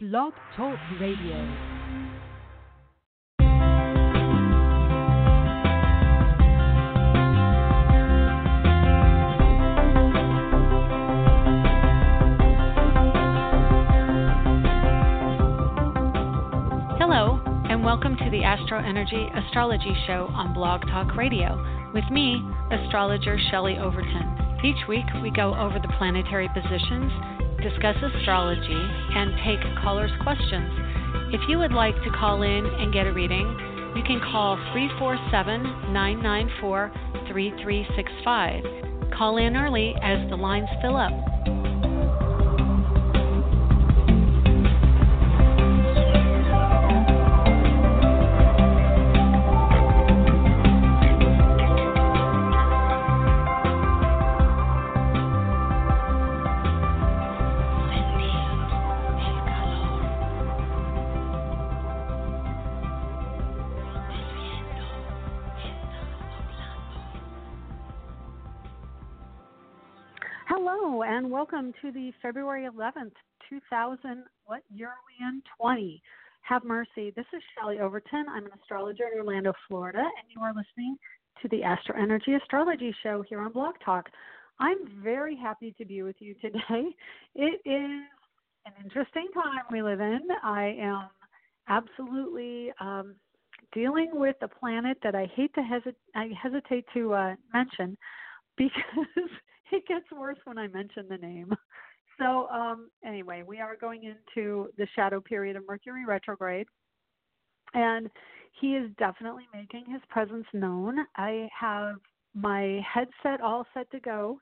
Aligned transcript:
Blog 0.00 0.32
Talk 0.56 0.78
Radio. 1.00 1.34
Hello, 16.96 17.40
and 17.68 17.82
welcome 17.82 18.16
to 18.18 18.30
the 18.30 18.44
Astro 18.44 18.78
Energy 18.78 19.26
Astrology 19.34 19.92
Show 20.06 20.28
on 20.32 20.54
Blog 20.54 20.82
Talk 20.82 21.16
Radio 21.16 21.90
with 21.92 22.04
me, 22.12 22.40
astrologer 22.70 23.36
Shelley 23.50 23.76
Overton. 23.78 24.60
Each 24.64 24.86
week, 24.88 25.06
we 25.24 25.32
go 25.32 25.56
over 25.56 25.80
the 25.80 25.92
planetary 25.98 26.48
positions, 26.54 27.10
discuss 27.62 27.96
astrology, 28.02 28.82
and 29.14 29.32
take 29.44 29.60
callers' 29.82 30.10
questions. 30.22 30.70
If 31.32 31.40
you 31.48 31.58
would 31.58 31.72
like 31.72 31.94
to 32.04 32.10
call 32.10 32.42
in 32.42 32.66
and 32.66 32.92
get 32.92 33.06
a 33.06 33.12
reading, 33.12 33.46
you 33.96 34.02
can 34.02 34.20
call 34.20 34.56
347 34.72 35.92
994 35.92 36.92
3365. 37.28 39.12
Call 39.16 39.36
in 39.38 39.56
early 39.56 39.94
as 40.02 40.28
the 40.30 40.36
lines 40.36 40.68
fill 40.80 40.96
up. 40.96 41.37
Welcome 71.38 71.72
to 71.82 71.92
the 71.92 72.10
February 72.20 72.64
11th, 72.68 73.12
2000, 73.48 74.24
what 74.46 74.62
year 74.74 74.88
are 74.88 74.94
we 75.06 75.24
in? 75.24 75.40
20. 75.56 76.02
Have 76.40 76.64
mercy. 76.64 77.12
This 77.14 77.26
is 77.32 77.40
Shelley 77.54 77.78
Overton. 77.78 78.26
I'm 78.28 78.46
an 78.46 78.50
astrologer 78.60 79.04
in 79.12 79.20
Orlando, 79.20 79.52
Florida, 79.68 80.00
and 80.00 80.28
you 80.34 80.40
are 80.42 80.48
listening 80.48 80.96
to 81.40 81.48
the 81.50 81.62
Astro 81.62 81.94
Energy 81.96 82.34
Astrology 82.34 82.92
Show 83.04 83.22
here 83.28 83.40
on 83.40 83.52
Blog 83.52 83.76
Talk. 83.84 84.06
I'm 84.58 84.78
very 85.00 85.36
happy 85.36 85.72
to 85.78 85.84
be 85.84 86.02
with 86.02 86.16
you 86.18 86.34
today. 86.42 86.58
It 87.36 87.60
is 87.64 88.02
an 88.66 88.72
interesting 88.82 89.28
time 89.32 89.62
we 89.70 89.80
live 89.80 90.00
in. 90.00 90.18
I 90.42 90.76
am 90.80 91.08
absolutely 91.68 92.72
um, 92.80 93.14
dealing 93.72 94.10
with 94.12 94.34
a 94.42 94.48
planet 94.48 94.98
that 95.04 95.14
I 95.14 95.30
hate 95.36 95.54
to 95.54 95.62
hesitate, 95.62 95.94
I 96.16 96.30
hesitate 96.42 96.84
to 96.94 97.14
uh, 97.14 97.34
mention 97.54 97.96
because 98.58 99.30
it 99.72 99.86
gets 99.86 100.10
worse 100.12 100.38
when 100.44 100.58
I 100.58 100.68
mention 100.68 101.06
the 101.08 101.18
name. 101.18 101.50
So, 102.20 102.48
um, 102.48 102.90
anyway, 103.06 103.44
we 103.46 103.60
are 103.60 103.76
going 103.76 104.02
into 104.02 104.70
the 104.76 104.88
shadow 104.96 105.20
period 105.20 105.54
of 105.54 105.62
Mercury 105.68 106.04
retrograde, 106.04 106.66
and 107.74 108.10
he 108.60 108.74
is 108.74 108.90
definitely 108.98 109.44
making 109.54 109.84
his 109.88 110.00
presence 110.10 110.46
known. 110.52 110.96
I 111.16 111.48
have 111.56 111.96
my 112.34 112.80
headset 112.92 113.40
all 113.40 113.66
set 113.72 113.88
to 113.92 114.00
go, 114.00 114.40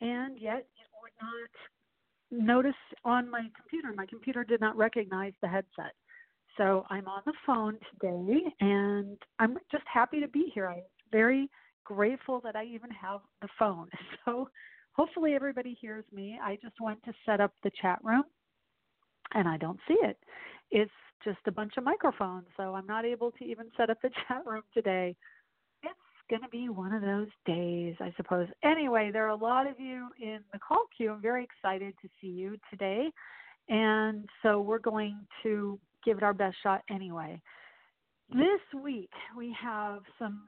and 0.00 0.38
yet 0.40 0.66
it 0.80 0.88
would 1.02 1.12
not 1.20 2.46
notice 2.46 2.72
on 3.04 3.30
my 3.30 3.48
computer. 3.54 3.92
My 3.94 4.06
computer 4.06 4.42
did 4.42 4.60
not 4.60 4.76
recognize 4.76 5.32
the 5.42 5.48
headset. 5.48 5.92
So 6.56 6.84
I'm 6.90 7.06
on 7.08 7.22
the 7.24 7.34
phone 7.46 7.78
today, 7.92 8.40
and 8.60 9.18
I'm 9.38 9.58
just 9.70 9.84
happy 9.92 10.20
to 10.20 10.28
be 10.28 10.50
here. 10.54 10.68
I'm 10.68 10.82
very 11.12 11.48
grateful 11.88 12.40
that 12.44 12.54
I 12.54 12.64
even 12.64 12.90
have 12.90 13.20
the 13.40 13.48
phone. 13.58 13.88
So 14.24 14.50
hopefully 14.92 15.34
everybody 15.34 15.76
hears 15.80 16.04
me. 16.12 16.38
I 16.42 16.58
just 16.62 16.74
went 16.82 17.02
to 17.04 17.12
set 17.24 17.40
up 17.40 17.52
the 17.64 17.70
chat 17.80 17.98
room 18.02 18.24
and 19.32 19.48
I 19.48 19.56
don't 19.56 19.80
see 19.88 19.96
it. 20.02 20.18
It's 20.70 20.90
just 21.24 21.38
a 21.46 21.52
bunch 21.52 21.72
of 21.78 21.84
microphones, 21.84 22.46
so 22.58 22.74
I'm 22.74 22.86
not 22.86 23.06
able 23.06 23.30
to 23.32 23.44
even 23.44 23.70
set 23.76 23.88
up 23.88 24.02
the 24.02 24.10
chat 24.28 24.42
room 24.44 24.64
today. 24.74 25.16
It's 25.82 25.94
going 26.28 26.42
to 26.42 26.48
be 26.48 26.68
one 26.68 26.92
of 26.92 27.00
those 27.00 27.28
days, 27.46 27.94
I 28.00 28.12
suppose. 28.18 28.48
Anyway, 28.62 29.10
there 29.10 29.24
are 29.24 29.30
a 29.30 29.36
lot 29.36 29.66
of 29.66 29.80
you 29.80 30.08
in 30.20 30.40
the 30.52 30.58
call 30.58 30.84
queue. 30.94 31.12
I'm 31.12 31.22
very 31.22 31.44
excited 31.44 31.94
to 32.02 32.08
see 32.20 32.28
you 32.28 32.58
today. 32.70 33.10
And 33.70 34.28
so 34.42 34.60
we're 34.60 34.78
going 34.78 35.16
to 35.42 35.78
give 36.04 36.18
it 36.18 36.22
our 36.22 36.34
best 36.34 36.56
shot 36.62 36.82
anyway. 36.90 37.40
This 38.30 38.82
week 38.82 39.10
we 39.36 39.56
have 39.58 40.00
some 40.18 40.42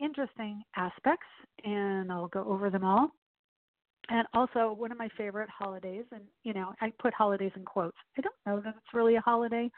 interesting 0.00 0.62
aspects, 0.76 1.26
and 1.64 2.10
I'll 2.10 2.28
go 2.28 2.44
over 2.44 2.70
them 2.70 2.84
all. 2.84 3.10
And 4.08 4.26
also, 4.34 4.72
one 4.72 4.90
of 4.90 4.98
my 4.98 5.08
favorite 5.16 5.48
holidays, 5.48 6.04
and 6.10 6.22
you 6.42 6.52
know, 6.52 6.74
I 6.80 6.92
put 7.00 7.14
holidays 7.14 7.52
in 7.54 7.64
quotes. 7.64 7.96
I 8.18 8.22
don't 8.22 8.34
know 8.46 8.60
that 8.60 8.74
it's 8.76 8.94
really 8.94 9.14
a 9.16 9.20
holiday, 9.20 9.70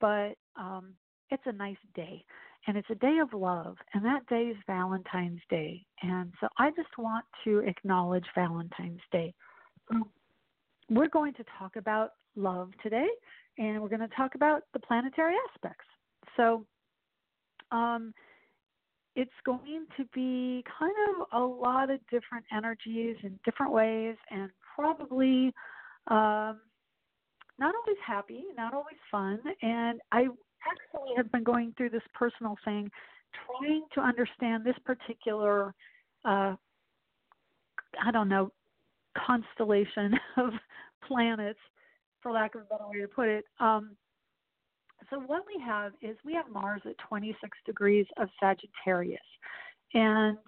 but 0.00 0.34
um, 0.56 0.92
it's 1.30 1.42
a 1.46 1.52
nice 1.52 1.78
day, 1.94 2.24
and 2.66 2.76
it's 2.76 2.90
a 2.90 2.94
day 2.96 3.18
of 3.22 3.32
love, 3.32 3.76
and 3.94 4.04
that 4.04 4.26
day 4.26 4.44
is 4.48 4.56
Valentine's 4.66 5.40
Day. 5.48 5.84
And 6.02 6.32
so, 6.40 6.48
I 6.58 6.70
just 6.70 6.96
want 6.98 7.24
to 7.44 7.60
acknowledge 7.60 8.26
Valentine's 8.34 9.00
Day. 9.10 9.32
We're 10.90 11.08
going 11.08 11.32
to 11.34 11.44
talk 11.58 11.76
about 11.76 12.10
love 12.36 12.70
today, 12.82 13.08
and 13.58 13.80
we're 13.80 13.88
going 13.88 14.06
to 14.06 14.14
talk 14.14 14.34
about 14.34 14.64
the 14.74 14.80
planetary 14.80 15.34
aspects. 15.48 15.86
So, 16.36 16.66
um, 17.70 18.12
it's 19.16 19.30
going 19.46 19.86
to 19.96 20.04
be 20.12 20.64
kind 20.78 20.94
of 21.10 21.40
a 21.40 21.44
lot 21.44 21.90
of 21.90 22.00
different 22.10 22.44
energies 22.54 23.16
in 23.22 23.38
different 23.44 23.72
ways 23.72 24.16
and 24.30 24.50
probably 24.74 25.52
um, 26.08 26.60
not 27.58 27.74
always 27.74 27.98
happy, 28.04 28.44
not 28.56 28.74
always 28.74 28.96
fun. 29.10 29.38
And 29.62 30.00
I 30.10 30.22
actually 30.22 31.14
have 31.16 31.30
been 31.30 31.44
going 31.44 31.74
through 31.76 31.90
this 31.90 32.02
personal 32.12 32.56
thing, 32.64 32.90
trying 33.46 33.84
to 33.94 34.00
understand 34.00 34.64
this 34.64 34.76
particular, 34.84 35.74
uh, 36.24 36.56
I 38.04 38.10
don't 38.12 38.28
know, 38.28 38.50
constellation 39.16 40.18
of 40.36 40.50
planets, 41.06 41.60
for 42.20 42.32
lack 42.32 42.54
of 42.54 42.62
a 42.62 42.64
better 42.64 42.88
way 42.88 43.00
to 43.00 43.08
put 43.08 43.28
it. 43.28 43.44
Um, 43.60 43.96
so 45.10 45.18
what 45.20 45.44
we 45.46 45.62
have 45.64 45.92
is 46.02 46.16
we 46.24 46.34
have 46.34 46.48
Mars 46.50 46.82
at 46.84 46.96
26 46.98 47.56
degrees 47.66 48.06
of 48.18 48.28
Sagittarius, 48.40 49.20
and 49.94 50.38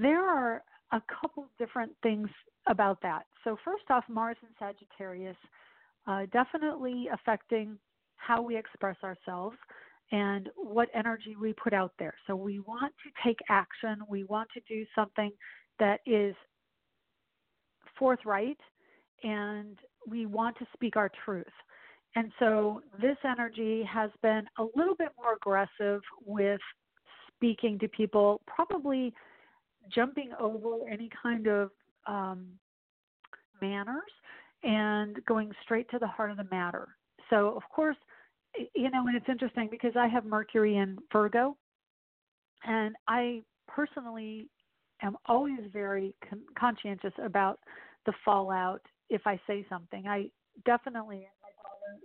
there 0.00 0.24
are 0.24 0.62
a 0.92 1.02
couple 1.20 1.46
different 1.58 1.92
things 2.02 2.28
about 2.68 3.00
that. 3.02 3.26
So 3.44 3.56
first 3.64 3.84
off, 3.90 4.04
Mars 4.08 4.36
and 4.42 4.50
Sagittarius 4.58 5.36
uh, 6.06 6.22
definitely 6.32 7.08
affecting 7.12 7.78
how 8.16 8.42
we 8.42 8.56
express 8.56 8.96
ourselves 9.02 9.56
and 10.12 10.48
what 10.56 10.88
energy 10.94 11.36
we 11.40 11.52
put 11.52 11.72
out 11.72 11.92
there. 11.98 12.14
So 12.26 12.34
we 12.34 12.60
want 12.60 12.92
to 13.04 13.28
take 13.28 13.38
action. 13.48 13.98
We 14.08 14.24
want 14.24 14.48
to 14.54 14.60
do 14.68 14.84
something 14.94 15.30
that 15.78 16.00
is 16.06 16.34
forthright, 17.98 18.58
and 19.22 19.78
we 20.08 20.26
want 20.26 20.58
to 20.58 20.66
speak 20.74 20.96
our 20.96 21.10
truth. 21.24 21.46
And 22.16 22.32
so 22.38 22.82
this 23.00 23.16
energy 23.24 23.84
has 23.84 24.10
been 24.22 24.42
a 24.58 24.64
little 24.74 24.96
bit 24.96 25.10
more 25.16 25.34
aggressive 25.34 26.00
with 26.24 26.60
speaking 27.28 27.78
to 27.78 27.88
people, 27.88 28.40
probably 28.46 29.14
jumping 29.94 30.32
over 30.38 30.88
any 30.90 31.08
kind 31.22 31.46
of 31.46 31.70
um, 32.06 32.46
manners 33.62 34.10
and 34.62 35.24
going 35.26 35.52
straight 35.62 35.88
to 35.90 35.98
the 35.98 36.06
heart 36.06 36.30
of 36.30 36.36
the 36.36 36.46
matter. 36.50 36.88
So, 37.30 37.54
of 37.56 37.62
course, 37.74 37.96
you 38.74 38.90
know, 38.90 39.06
and 39.06 39.16
it's 39.16 39.28
interesting 39.28 39.68
because 39.70 39.92
I 39.96 40.08
have 40.08 40.24
Mercury 40.24 40.76
in 40.76 40.98
Virgo, 41.12 41.56
and 42.64 42.96
I 43.06 43.42
personally 43.68 44.48
am 45.02 45.16
always 45.26 45.60
very 45.72 46.14
con- 46.28 46.42
conscientious 46.58 47.12
about 47.22 47.60
the 48.06 48.12
fallout 48.24 48.82
if 49.08 49.22
I 49.26 49.40
say 49.46 49.64
something. 49.68 50.06
I 50.08 50.30
definitely 50.66 51.28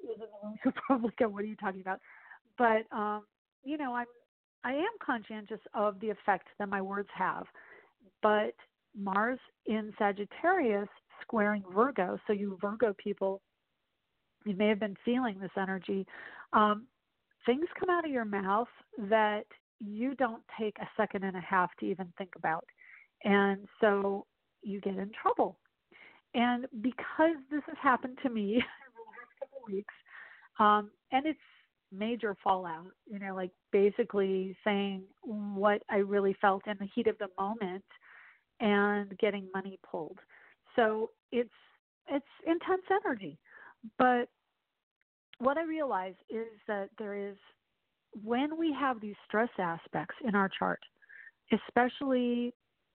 is 0.03 0.21
in 0.21 1.01
the 1.19 1.27
"What 1.27 1.43
are 1.43 1.47
you 1.47 1.55
talking 1.55 1.81
about?" 1.81 1.99
But 2.57 2.85
um, 2.95 3.23
you 3.63 3.77
know, 3.77 3.93
I'm 3.93 4.07
I 4.63 4.73
am 4.73 4.91
conscientious 5.03 5.59
of 5.73 5.99
the 5.99 6.09
effect 6.09 6.47
that 6.59 6.69
my 6.69 6.81
words 6.81 7.09
have. 7.15 7.45
But 8.21 8.55
Mars 8.97 9.39
in 9.67 9.93
Sagittarius 9.97 10.89
squaring 11.21 11.63
Virgo, 11.73 12.17
so 12.25 12.33
you 12.33 12.57
Virgo 12.61 12.93
people, 12.97 13.41
you 14.45 14.55
may 14.55 14.67
have 14.67 14.79
been 14.79 14.97
feeling 15.05 15.39
this 15.39 15.51
energy. 15.57 16.05
Um, 16.53 16.87
things 17.45 17.65
come 17.79 17.89
out 17.89 18.05
of 18.05 18.11
your 18.11 18.25
mouth 18.25 18.67
that 19.09 19.45
you 19.79 20.15
don't 20.15 20.41
take 20.59 20.77
a 20.79 20.87
second 20.97 21.23
and 21.23 21.35
a 21.35 21.41
half 21.41 21.69
to 21.79 21.85
even 21.85 22.11
think 22.17 22.31
about. 22.35 22.65
And 23.23 23.67
so 23.81 24.25
you 24.63 24.81
get 24.81 24.95
in 24.95 25.11
trouble. 25.21 25.59
And 26.33 26.65
because 26.81 27.35
this 27.51 27.61
has 27.67 27.77
happened 27.81 28.17
to 28.23 28.29
me 28.29 28.63
weeks, 29.67 29.93
Um, 30.59 30.91
and 31.11 31.25
it's 31.25 31.39
major 31.91 32.35
fallout, 32.43 32.91
you 33.05 33.19
know, 33.19 33.35
like 33.35 33.51
basically 33.71 34.55
saying 34.63 35.03
what 35.23 35.81
I 35.89 35.97
really 35.97 36.35
felt 36.41 36.67
in 36.67 36.77
the 36.79 36.87
heat 36.93 37.07
of 37.07 37.17
the 37.17 37.27
moment 37.39 37.83
and 38.59 39.17
getting 39.17 39.47
money 39.53 39.79
pulled. 39.89 40.19
So 40.75 41.11
it's 41.31 41.49
it's 42.07 42.25
intense 42.45 42.83
energy. 42.91 43.37
But 43.97 44.29
what 45.39 45.57
I 45.57 45.63
realize 45.63 46.15
is 46.29 46.47
that 46.67 46.89
there 46.97 47.15
is 47.15 47.35
when 48.23 48.57
we 48.57 48.73
have 48.73 49.01
these 49.01 49.15
stress 49.27 49.49
aspects 49.59 50.15
in 50.23 50.35
our 50.35 50.49
chart, 50.57 50.79
especially 51.51 52.53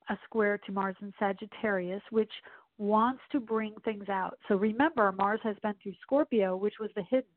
a 0.08 0.18
square 0.24 0.58
to 0.58 0.72
Mars 0.72 0.96
in 1.02 1.12
Sagittarius, 1.18 2.02
which 2.10 2.32
wants 2.80 3.20
to 3.30 3.38
bring 3.38 3.74
things 3.84 4.08
out. 4.08 4.38
So 4.48 4.56
remember, 4.56 5.12
Mars 5.12 5.40
has 5.42 5.56
been 5.62 5.74
through 5.82 5.92
Scorpio, 6.00 6.56
which 6.56 6.74
was 6.80 6.88
the 6.96 7.02
hidden. 7.02 7.28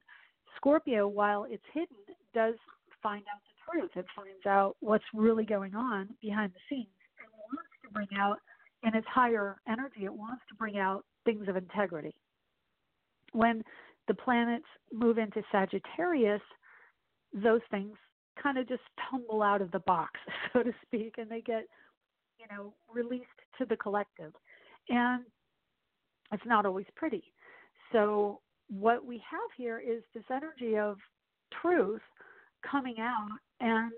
Scorpio, 0.56 1.06
while 1.06 1.45
it's 1.50 1.63
hidden, 1.74 1.98
does 2.34 2.56
find 3.04 3.24
out 3.24 3.42
the 3.44 3.80
truth. 3.80 3.92
It 3.98 4.06
finds 4.16 4.45
out 4.48 4.78
what's 4.80 5.04
really 5.13 5.44
going 5.44 5.75
on 5.75 6.07
behind 6.22 6.54
the 6.54 6.60
scenes 6.69 6.88
and 7.19 7.28
wants 7.38 7.69
to 7.84 7.90
bring 7.92 8.07
out, 8.18 8.38
in 8.84 8.95
its 8.95 9.07
higher 9.07 9.57
energy, 9.68 10.06
it 10.06 10.13
wants 10.13 10.44
to 10.48 10.56
bring 10.56 10.78
out 10.78 11.04
things 11.25 11.48
of 11.50 11.57
integrity. 11.57 12.16
When 13.34 13.63
the 14.07 14.13
planets 14.13 14.66
move 14.94 15.18
into 15.18 15.42
Sagittarius, 15.51 16.42
those 17.34 17.62
things 17.69 17.98
kind 18.42 18.57
of 18.57 18.68
just 18.68 18.81
tumble 19.10 19.42
out 19.42 19.62
of 19.62 19.72
the 19.72 19.80
box, 19.80 20.19
so 20.54 20.63
to 20.63 20.72
speak, 20.86 21.16
and 21.18 21.30
they 21.30 21.42
get, 21.42 21.66
you 22.40 22.45
know, 22.50 22.74
released 22.94 23.25
to 23.57 23.66
the 23.66 23.75
collective. 23.75 24.31
And 24.90 25.24
it's 26.33 26.45
not 26.45 26.65
always 26.65 26.85
pretty. 26.95 27.24
So 27.91 28.41
what 28.69 29.06
we 29.06 29.18
have 29.30 29.50
here 29.56 29.80
is 29.80 30.03
this 30.13 30.24
energy 30.31 30.77
of 30.77 30.97
truth 31.62 32.01
coming 32.69 32.95
out 33.00 33.30
and 33.59 33.91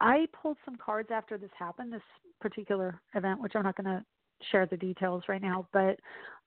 I 0.00 0.26
pulled 0.40 0.56
some 0.64 0.76
cards 0.76 1.10
after 1.12 1.36
this 1.36 1.50
happened, 1.58 1.92
this 1.92 2.00
particular 2.40 3.00
event, 3.14 3.40
which 3.40 3.52
I'm 3.54 3.64
not 3.64 3.76
going 3.76 3.98
to 3.98 4.04
share 4.50 4.66
the 4.66 4.76
details 4.76 5.24
right 5.28 5.42
now, 5.42 5.66
but 5.72 5.98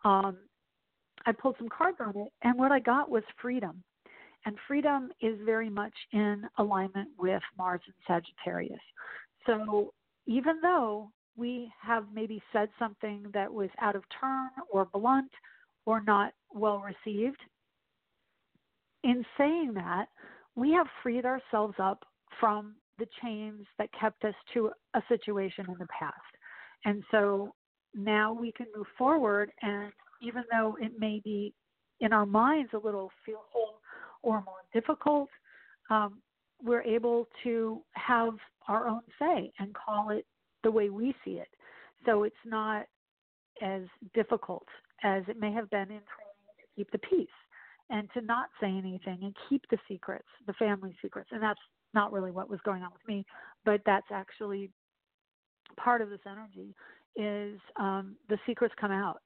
um, 0.04 0.38
I 1.26 1.32
pulled 1.32 1.56
some 1.60 1.70
cards 1.70 1.98
on 2.00 2.18
it, 2.18 2.30
and 2.42 2.58
what 2.58 2.72
I 2.72 2.80
got 2.80 3.10
was 3.10 3.24
freedom. 3.42 3.84
And 4.46 4.58
freedom 4.68 5.10
is 5.22 5.38
very 5.46 5.70
much 5.70 5.94
in 6.12 6.44
alignment 6.58 7.10
with 7.18 7.42
Mars 7.58 7.82
and 7.86 7.96
Sagittarius. 8.08 8.82
So 9.46 9.94
even 10.26 10.60
though 10.62 11.12
we 11.36 11.72
have 11.82 12.06
maybe 12.14 12.42
said 12.52 12.70
something 12.78 13.26
that 13.34 13.52
was 13.52 13.70
out 13.82 13.96
of 13.96 14.04
turn 14.20 14.50
or 14.72 14.86
blunt 14.86 15.32
or 15.86 16.02
not 16.02 16.34
well 16.54 16.80
received, 16.80 17.40
in 19.04 19.26
saying 19.38 19.74
that, 19.74 20.06
we 20.56 20.72
have 20.72 20.88
freed 21.02 21.26
ourselves 21.26 21.76
up 21.80 22.06
from 22.40 22.76
the 23.00 23.08
chains 23.22 23.66
that 23.78 23.90
kept 24.00 24.24
us 24.24 24.36
to 24.54 24.72
a 24.94 25.02
situation 25.10 25.66
in 25.68 25.76
the 25.80 25.88
past. 25.88 26.14
And 26.86 27.04
so 27.12 27.54
now 27.96 28.34
we 28.34 28.52
can 28.52 28.68
move 28.76 28.88
forward, 28.98 29.52
and 29.62 29.92
even 30.22 30.44
though 30.52 30.78
it 30.80 30.94
may 31.00 31.22
be 31.24 31.54
in 32.00 32.14
our 32.14 32.26
minds 32.26 32.72
a 32.74 32.78
little 32.78 33.12
fearful 33.26 33.82
or 34.22 34.44
more 34.46 34.64
difficult, 34.74 35.30
um, 35.90 36.22
we're 36.62 36.84
able 36.84 37.28
to 37.44 37.82
have 37.94 38.34
our 38.68 38.88
own 38.88 39.02
say 39.20 39.52
and 39.60 39.74
call 39.74 40.12
it 40.12 40.26
the 40.64 40.72
way 40.72 40.90
we 40.90 41.14
see 41.24 41.34
it. 41.34 41.50
So 42.06 42.24
it's 42.24 42.36
not 42.46 42.86
as 43.62 43.84
difficult 44.14 44.66
as 45.04 45.24
it 45.28 45.40
may 45.40 45.52
have 45.52 45.70
been 45.70 45.82
in 45.82 45.88
trying 45.88 46.34
to 46.58 46.66
keep 46.76 46.92
the 46.92 46.98
peace 47.00 47.28
and 47.90 48.10
to 48.14 48.22
not 48.22 48.48
say 48.60 48.68
anything 48.68 49.20
and 49.22 49.36
keep 49.50 49.64
the 49.70 49.78
secrets, 49.88 50.28
the 50.48 50.54
family 50.54 50.96
secrets. 51.02 51.30
And 51.32 51.42
that's 51.42 51.60
not 51.94 52.12
really 52.12 52.32
what 52.32 52.50
was 52.50 52.60
going 52.66 52.82
on 52.82 52.92
with 52.92 53.08
me, 53.08 53.26
but 53.66 53.82
that's 53.86 54.08
actually 54.12 54.70
part 55.78 56.02
of 56.02 56.10
this 56.10 56.20
energy 56.30 56.74
is 57.16 57.60
um, 57.78 58.16
the 58.30 58.38
secrets 58.46 58.74
come 58.80 58.92
out. 58.92 59.20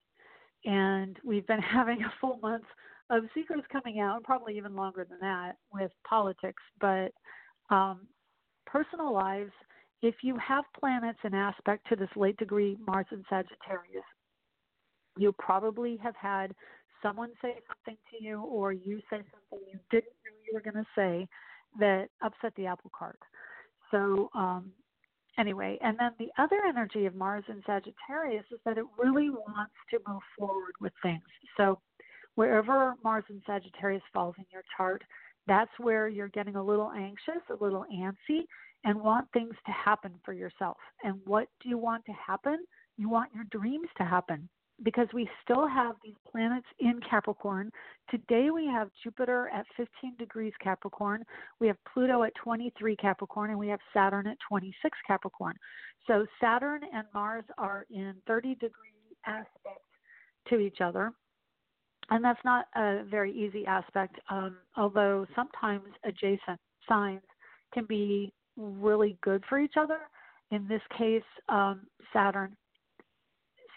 And 0.66 1.18
we've 1.24 1.48
been 1.48 1.62
having 1.74 2.04
a 2.04 2.14
full 2.20 2.40
month 2.42 2.66
of 3.10 3.24
secrets 3.34 3.66
coming 3.72 4.00
out, 4.00 4.24
probably 4.24 4.58
even 4.58 4.76
longer 4.76 5.08
than 5.10 5.20
that 5.22 5.54
with 5.72 5.92
politics. 6.08 6.62
But 6.82 7.12
um, 7.70 8.02
personal 8.66 9.14
lives, 9.14 9.52
if 10.02 10.16
you 10.22 10.38
have 10.38 10.64
planets 10.80 11.20
in 11.24 11.34
aspect 11.34 11.88
to 11.90 11.96
this 11.96 12.10
late 12.16 12.38
degree 12.38 12.78
Mars 12.86 13.08
and 13.12 13.26
Sagittarius, 13.30 14.06
you 15.18 15.34
probably 15.40 15.98
have 15.98 16.16
had 16.16 16.54
someone 17.02 17.30
say 17.42 17.56
something 17.68 17.98
to 18.12 18.24
you 18.24 18.42
or 18.42 18.72
you 18.74 19.00
say 19.10 19.18
something 19.18 19.68
you 19.72 19.80
didn't 19.90 20.06
know 20.06 20.34
you 20.46 20.54
were 20.54 20.62
going 20.62 20.84
to 20.84 20.90
say 20.96 21.28
that 21.80 22.08
upset 22.24 22.54
the 22.56 22.66
apple 22.66 22.92
cart. 22.98 23.20
So, 23.92 24.30
um, 24.36 24.72
anyway, 25.38 25.78
and 25.82 25.98
then 26.00 26.12
the 26.20 26.30
other 26.42 26.62
energy 26.68 27.06
of 27.06 27.16
Mars 27.16 27.44
in 27.48 27.62
Sagittarius 27.66 28.46
is 28.52 28.60
that 28.66 28.78
it 28.78 28.86
really 28.98 29.30
wants 29.30 29.74
to 29.92 30.00
move 30.08 30.22
forward 30.38 30.74
with 30.82 30.94
things. 31.02 31.22
So, 31.56 31.80
wherever 32.36 32.96
Mars 33.04 33.24
in 33.30 33.42
Sagittarius 33.48 34.04
falls 34.14 34.36
in 34.38 34.46
your 34.52 34.64
chart, 34.76 35.04
that's 35.48 35.72
where 35.80 36.08
you're 36.08 36.28
getting 36.30 36.56
a 36.56 36.64
little 36.64 36.92
anxious, 36.92 37.42
a 37.50 37.64
little 37.64 37.86
antsy, 37.94 38.42
and 38.84 39.00
want 39.00 39.28
things 39.32 39.56
to 39.66 39.72
happen 39.72 40.14
for 40.24 40.34
yourself. 40.34 40.78
And 41.04 41.20
what 41.26 41.48
do 41.62 41.70
you 41.70 41.78
want 41.78 42.06
to 42.06 42.14
happen? 42.14 42.60
You 42.98 43.10
want 43.10 43.34
your 43.34 43.46
dreams 43.52 43.88
to 43.98 44.06
happen 44.06 44.50
because 44.84 45.08
we 45.14 45.28
still 45.44 45.68
have 45.68 45.96
these 46.04 46.16
planets 46.32 46.68
in 46.80 47.00
Capricorn. 47.10 47.72
Today 48.10 48.50
we 48.52 48.68
have 48.68 48.90
Jupiter 49.04 49.50
at 49.54 49.66
15 49.76 50.16
degrees 50.20 50.54
Capricorn, 50.62 51.24
we 51.60 51.68
have 51.68 51.78
Pluto 51.92 52.24
at 52.24 52.34
23 52.36 52.96
Capricorn, 52.96 53.50
and 53.50 53.60
we 53.60 53.68
have 53.70 53.80
Saturn 53.94 54.28
at 54.28 54.38
26 54.48 54.98
Capricorn. 55.08 55.56
So 56.06 56.26
Saturn 56.40 56.82
and 56.94 57.06
Mars 57.14 57.46
are 57.58 57.86
in 57.90 58.14
30 58.28 58.56
degree 58.56 58.72
aspect 59.26 59.82
to 60.50 60.60
each 60.60 60.82
other. 60.82 61.12
And 62.10 62.24
that's 62.24 62.40
not 62.46 62.66
a 62.76 63.04
very 63.10 63.34
easy 63.34 63.66
aspect, 63.66 64.18
um, 64.30 64.58
although 64.78 65.26
sometimes 65.36 65.88
adjacent 66.06 66.60
signs 66.88 67.22
can 67.74 67.86
be 67.86 68.32
really 68.58 69.18
good 69.22 69.44
for 69.48 69.60
each 69.60 69.76
other. 69.80 70.00
In 70.52 70.68
this 70.68 70.82
case, 70.98 71.24
um, 71.50 71.88
Saturn 72.14 72.56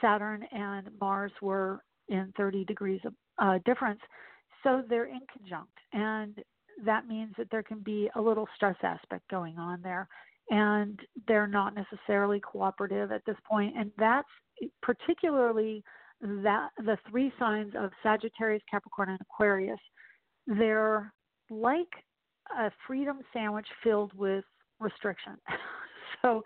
Saturn 0.01 0.45
and 0.53 0.89
Mars 0.99 1.33
were 1.43 1.83
in 2.09 2.33
30 2.37 2.65
degrees 2.65 3.01
of 3.05 3.13
uh, 3.39 3.59
difference. 3.65 4.01
So 4.63 4.83
they're 4.89 5.07
in 5.07 5.21
conjunct. 5.33 5.73
And 5.93 6.39
that 6.85 7.07
means 7.07 7.35
that 7.37 7.49
there 7.51 7.63
can 7.63 7.81
be 7.81 8.11
a 8.15 8.21
little 8.21 8.49
stress 8.57 8.77
aspect 8.83 9.29
going 9.31 9.59
on 9.59 9.81
there. 9.83 10.09
And 10.51 10.99
they're 11.29 11.47
not 11.47 11.75
necessarily 11.75 12.41
cooperative 12.41 13.13
at 13.13 13.25
this 13.27 13.37
point. 13.49 13.75
And 13.77 13.93
that's 13.99 14.29
particularly 14.83 15.85
that 16.21 16.71
the 16.79 16.99
three 17.09 17.33
signs 17.39 17.73
of 17.79 17.91
Sagittarius, 18.03 18.63
Capricorn, 18.71 19.11
and 19.11 19.21
Aquarius. 19.21 19.79
They're 20.47 21.13
like 21.51 21.89
a 22.59 22.71
freedom 22.87 23.21
sandwich 23.33 23.67
filled 23.83 24.13
with 24.15 24.45
restriction. 24.81 25.37
so 26.23 26.43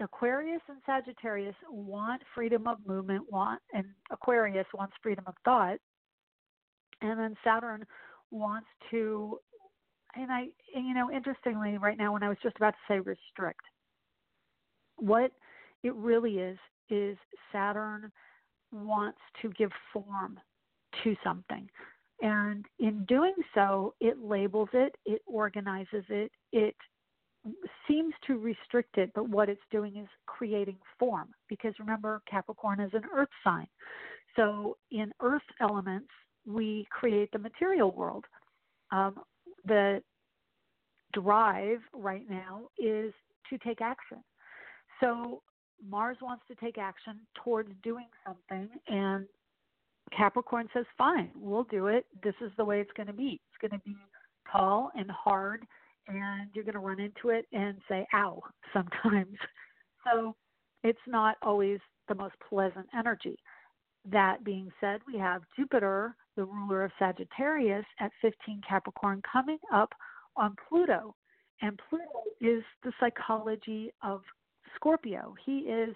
Aquarius 0.00 0.62
and 0.68 0.78
Sagittarius 0.86 1.54
want 1.70 2.22
freedom 2.34 2.66
of 2.66 2.78
movement, 2.86 3.24
want 3.30 3.60
and 3.72 3.84
Aquarius 4.10 4.66
wants 4.74 4.94
freedom 5.02 5.24
of 5.26 5.34
thought, 5.44 5.78
and 7.02 7.18
then 7.18 7.36
Saturn 7.44 7.84
wants 8.30 8.68
to. 8.90 9.38
And 10.16 10.32
I, 10.32 10.46
and 10.74 10.86
you 10.86 10.94
know, 10.94 11.10
interestingly, 11.10 11.78
right 11.78 11.96
now 11.96 12.12
when 12.12 12.22
I 12.22 12.28
was 12.28 12.38
just 12.42 12.56
about 12.56 12.70
to 12.72 12.78
say 12.88 12.98
restrict, 12.98 13.60
what 14.96 15.30
it 15.82 15.94
really 15.94 16.38
is 16.38 16.58
is 16.88 17.16
Saturn 17.52 18.10
wants 18.72 19.18
to 19.42 19.50
give 19.50 19.70
form 19.92 20.38
to 21.04 21.16
something. 21.22 21.68
And 22.22 22.66
in 22.78 23.04
doing 23.06 23.34
so, 23.54 23.94
it 24.00 24.18
labels 24.18 24.68
it, 24.72 24.94
it 25.06 25.22
organizes 25.26 26.04
it, 26.08 26.30
it 26.52 26.76
seems 27.88 28.14
to 28.26 28.38
restrict 28.38 28.98
it, 28.98 29.10
but 29.14 29.28
what 29.28 29.48
it's 29.48 29.60
doing 29.70 29.96
is 29.96 30.08
creating 30.26 30.76
form. 30.98 31.28
Because 31.48 31.74
remember, 31.78 32.22
Capricorn 32.30 32.80
is 32.80 32.90
an 32.94 33.02
earth 33.14 33.28
sign. 33.42 33.66
So 34.36 34.76
in 34.90 35.12
earth 35.20 35.42
elements, 35.60 36.10
we 36.46 36.86
create 36.90 37.30
the 37.32 37.38
material 37.38 37.92
world. 37.92 38.24
Um, 38.92 39.16
the 39.64 40.02
drive 41.12 41.80
right 41.92 42.28
now 42.28 42.68
is 42.78 43.12
to 43.48 43.58
take 43.58 43.80
action. 43.80 44.18
So 45.00 45.42
Mars 45.88 46.18
wants 46.22 46.44
to 46.48 46.54
take 46.54 46.78
action 46.78 47.20
towards 47.42 47.70
doing 47.82 48.06
something, 48.26 48.68
and 48.88 49.26
Capricorn 50.16 50.68
says, 50.74 50.84
fine, 50.98 51.30
we'll 51.34 51.64
do 51.64 51.86
it. 51.86 52.06
This 52.22 52.34
is 52.40 52.50
the 52.56 52.64
way 52.64 52.80
it's 52.80 52.90
going 52.96 53.06
to 53.06 53.12
be. 53.12 53.40
It's 53.50 53.70
going 53.70 53.78
to 53.78 53.84
be 53.84 53.96
tall 54.50 54.90
and 54.96 55.10
hard 55.10 55.66
and 56.08 56.48
you're 56.54 56.64
going 56.64 56.74
to 56.74 56.80
run 56.80 57.00
into 57.00 57.30
it 57.30 57.46
and 57.52 57.78
say 57.88 58.06
ow 58.14 58.42
sometimes. 58.72 59.36
So 60.04 60.34
it's 60.82 60.98
not 61.06 61.36
always 61.42 61.78
the 62.08 62.14
most 62.14 62.34
pleasant 62.48 62.86
energy. 62.96 63.36
That 64.10 64.44
being 64.44 64.70
said, 64.80 65.00
we 65.06 65.18
have 65.18 65.42
Jupiter 65.56 66.16
the 66.36 66.44
ruler 66.44 66.84
of 66.84 66.90
Sagittarius 66.98 67.84
at 67.98 68.12
15 68.22 68.62
Capricorn, 68.66 69.22
coming 69.30 69.58
up 69.72 69.90
on 70.36 70.54
Pluto. 70.68 71.14
And 71.60 71.78
Pluto 71.88 72.04
is 72.40 72.62
the 72.82 72.92
psychology 72.98 73.92
of 74.02 74.22
Scorpio. 74.74 75.34
He 75.44 75.58
is 75.58 75.94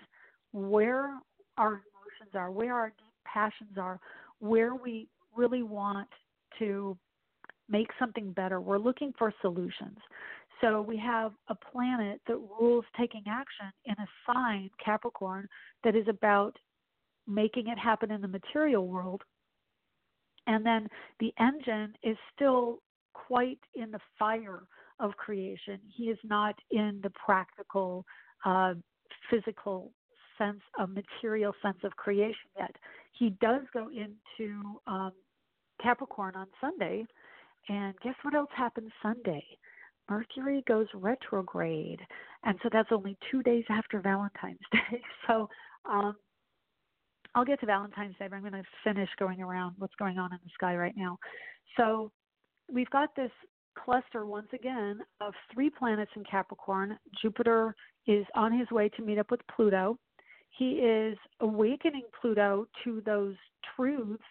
where 0.52 1.18
our 1.56 1.68
emotions 1.68 2.34
are, 2.34 2.50
where 2.50 2.74
our 2.74 2.88
deep 2.88 3.14
passions 3.24 3.78
are, 3.78 3.98
where 4.40 4.74
we 4.74 5.08
really 5.34 5.62
want 5.62 6.08
to 6.58 6.96
make 7.68 7.88
something 7.98 8.32
better. 8.32 8.60
We're 8.60 8.78
looking 8.78 9.12
for 9.18 9.32
solutions. 9.40 9.98
So 10.60 10.80
we 10.80 10.96
have 10.98 11.32
a 11.48 11.54
planet 11.54 12.20
that 12.26 12.36
rules 12.60 12.84
taking 12.98 13.24
action 13.28 13.66
in 13.86 13.94
a 13.94 14.06
sign, 14.26 14.70
Capricorn, 14.82 15.48
that 15.82 15.96
is 15.96 16.06
about 16.08 16.56
making 17.26 17.68
it 17.68 17.78
happen 17.78 18.10
in 18.10 18.20
the 18.20 18.28
material 18.28 18.86
world. 18.86 19.22
And 20.46 20.64
then 20.64 20.88
the 21.20 21.32
engine 21.38 21.94
is 22.02 22.16
still 22.34 22.80
quite 23.14 23.58
in 23.74 23.90
the 23.90 24.00
fire 24.18 24.62
of 25.00 25.16
creation. 25.16 25.80
He 25.94 26.04
is 26.04 26.18
not 26.22 26.54
in 26.70 27.00
the 27.02 27.10
practical, 27.10 28.04
uh, 28.44 28.74
physical 29.30 29.92
sense 30.38 30.60
a 30.78 30.86
material 30.86 31.52
sense 31.62 31.78
of 31.84 31.96
creation 31.96 32.50
yet. 32.58 32.74
He 33.12 33.30
does 33.40 33.62
go 33.72 33.88
into 33.88 34.80
um, 34.86 35.12
Capricorn 35.82 36.34
on 36.36 36.46
Sunday, 36.60 37.06
and 37.68 37.94
guess 38.02 38.14
what 38.22 38.34
else 38.34 38.50
happens 38.56 38.90
Sunday? 39.02 39.44
Mercury 40.08 40.62
goes 40.68 40.86
retrograde, 40.94 42.00
and 42.44 42.58
so 42.62 42.68
that's 42.70 42.90
only 42.92 43.16
two 43.30 43.42
days 43.42 43.64
after 43.70 44.00
Valentine's 44.00 44.58
Day. 44.72 45.00
So 45.26 45.48
um, 45.90 46.14
I'll 47.34 47.44
get 47.44 47.60
to 47.60 47.66
Valentine's 47.66 48.14
Day, 48.18 48.26
but 48.28 48.36
I'm 48.36 48.42
going 48.42 48.52
to 48.52 48.62
finish 48.82 49.08
going 49.18 49.40
around 49.40 49.74
what's 49.78 49.94
going 49.96 50.18
on 50.18 50.32
in 50.32 50.38
the 50.44 50.50
sky 50.54 50.76
right 50.76 50.94
now. 50.96 51.18
So 51.78 52.12
we've 52.70 52.90
got 52.90 53.16
this 53.16 53.30
cluster 53.82 54.26
once 54.26 54.48
again 54.52 55.00
of 55.20 55.32
three 55.52 55.70
planets 55.70 56.10
in 56.16 56.24
Capricorn. 56.24 56.98
Jupiter 57.20 57.74
is 58.06 58.24
on 58.34 58.56
his 58.56 58.70
way 58.70 58.88
to 58.90 59.02
meet 59.02 59.18
up 59.18 59.30
with 59.30 59.40
Pluto. 59.54 59.98
He 60.50 60.74
is 60.74 61.18
awakening 61.40 62.04
Pluto 62.20 62.66
to 62.84 63.02
those 63.04 63.34
truths 63.74 64.22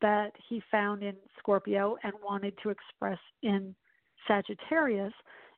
that 0.00 0.32
he 0.48 0.62
found 0.70 1.02
in 1.02 1.14
Scorpio 1.38 1.96
and 2.02 2.12
wanted 2.24 2.54
to 2.62 2.70
express 2.70 3.18
in 3.42 3.74
Sagittarius. 4.26 5.12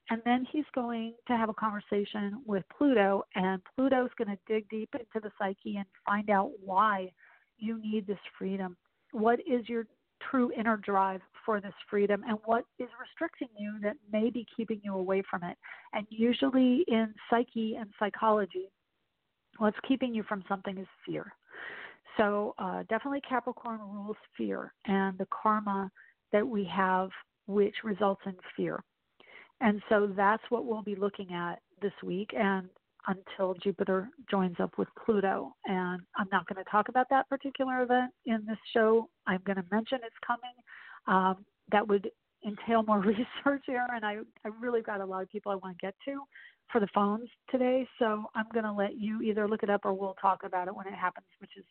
And 0.09 0.23
then 0.25 0.47
he's 0.53 0.65
going 0.75 1.15
to 1.27 1.37
have 1.37 1.49
a 1.49 1.55
conversation 1.55 2.41
with 2.47 2.63
Pluto, 2.77 3.25
and 3.35 3.61
Pluto's 3.75 4.11
going 4.17 4.29
to 4.29 4.39
dig 4.47 4.69
deep 4.69 4.95
into 4.95 5.21
the 5.21 5.33
psyche 5.37 5.77
and 5.79 5.87
find 6.05 6.31
out 6.31 6.53
why 6.65 7.11
you 7.59 7.81
need 7.83 8.07
this 8.07 8.19
freedom. 8.39 8.77
What 9.11 9.41
is 9.41 9.69
your 9.69 9.87
true 10.31 10.53
inner 10.57 10.77
drive 10.77 11.23
for 11.45 11.61
this 11.61 11.75
freedom, 11.91 12.23
and 12.29 12.39
what 12.45 12.65
is 12.79 12.89
restricting 13.01 13.49
you 13.59 13.79
that 13.83 13.97
may 14.13 14.31
be 14.31 14.47
keeping 14.57 14.81
you 14.85 14.95
away 14.95 15.23
from 15.29 15.43
it? 15.43 15.57
And 15.93 16.07
usually 16.09 16.85
in 16.87 17.13
psyche 17.29 17.75
and 17.75 17.91
psychology, 17.99 18.71
what's 19.59 19.77
keeping 19.89 20.15
you 20.15 20.23
from 20.23 20.45
something 20.49 20.79
is 20.79 20.87
fear. 21.05 21.33
So 22.17 22.55
uh, 22.59 22.83
definitely 22.89 23.21
Capricorn 23.29 23.81
rules 23.81 24.17
fear 24.37 24.73
and 24.87 25.19
the 25.19 25.27
karma 25.31 25.91
that 26.33 26.47
we 26.47 26.65
have, 26.65 27.11
which 27.47 27.75
results 27.85 28.23
in 28.27 28.35
fear. 28.57 28.83
And 29.61 29.83
so 29.89 30.11
that's 30.17 30.43
what 30.49 30.67
we'll 30.67 30.83
be 30.83 30.97
looking 30.97 31.33
at 31.33 31.61
this 31.81 31.93
week 32.03 32.31
and 32.37 32.69
until 33.09 33.55
Jupiter 33.63 34.09
joins 34.31 34.57
up 34.61 34.77
with 34.79 34.89
Pluto. 35.05 35.55
And 35.67 36.03
I'm 36.17 36.29
not 36.33 36.47
going 36.47 36.63
to 36.63 36.71
talk 36.71 36.89
about 36.89 37.07
that 37.11 37.29
particular 37.29 37.83
event 37.83 38.13
in 38.27 38.45
this 38.47 38.59
show. 38.73 39.09
I'm 39.27 39.41
going 39.47 39.57
to 39.57 39.65
mention 39.71 39.99
it's 40.03 40.17
coming. 40.27 40.55
Um, 41.07 41.45
that 41.71 41.87
would 41.87 42.11
entail 42.47 42.83
more 42.83 43.01
research 43.45 43.63
here, 43.67 43.87
and 43.95 44.05
I, 44.05 44.19
I 44.45 44.51
really 44.61 44.83
got 44.83 45.01
a 45.01 45.07
lot 45.07 45.23
of 45.23 45.31
people 45.31 45.53
I 45.53 45.57
want 45.57 45.79
to 45.79 45.87
get 45.87 45.95
to 46.07 46.23
for 46.73 46.81
the 46.81 46.89
phones 46.93 47.29
today. 47.51 47.87
So 47.99 48.25
I'm 48.35 48.47
going 48.53 48.65
to 48.65 48.73
let 48.73 48.99
you 48.99 49.23
either 49.23 49.49
look 49.49 49.63
it 49.63 49.71
up 49.71 49.83
or 49.85 49.93
we'll 49.93 50.17
talk 50.21 50.41
about 50.45 50.67
it 50.67 50.75
when 50.75 50.89
it 50.89 50.95
happens, 50.95 51.27
which 51.39 51.57
is 51.57 51.65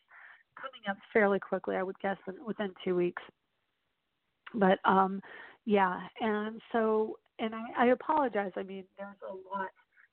coming 0.60 0.82
up 0.90 0.98
fairly 1.14 1.40
quickly, 1.40 1.76
I 1.76 1.84
would 1.84 2.00
guess, 2.00 2.18
within 2.46 2.72
two 2.84 2.96
weeks. 2.96 3.22
But 4.54 4.80
um, 4.86 5.22
yeah, 5.66 6.00
and 6.22 6.62
so 6.72 7.18
and 7.40 7.54
I, 7.54 7.86
I 7.86 7.86
apologize. 7.88 8.52
I 8.56 8.64
mean, 8.64 8.86
there's 8.98 9.18
a 9.30 9.34
lot 9.34 9.70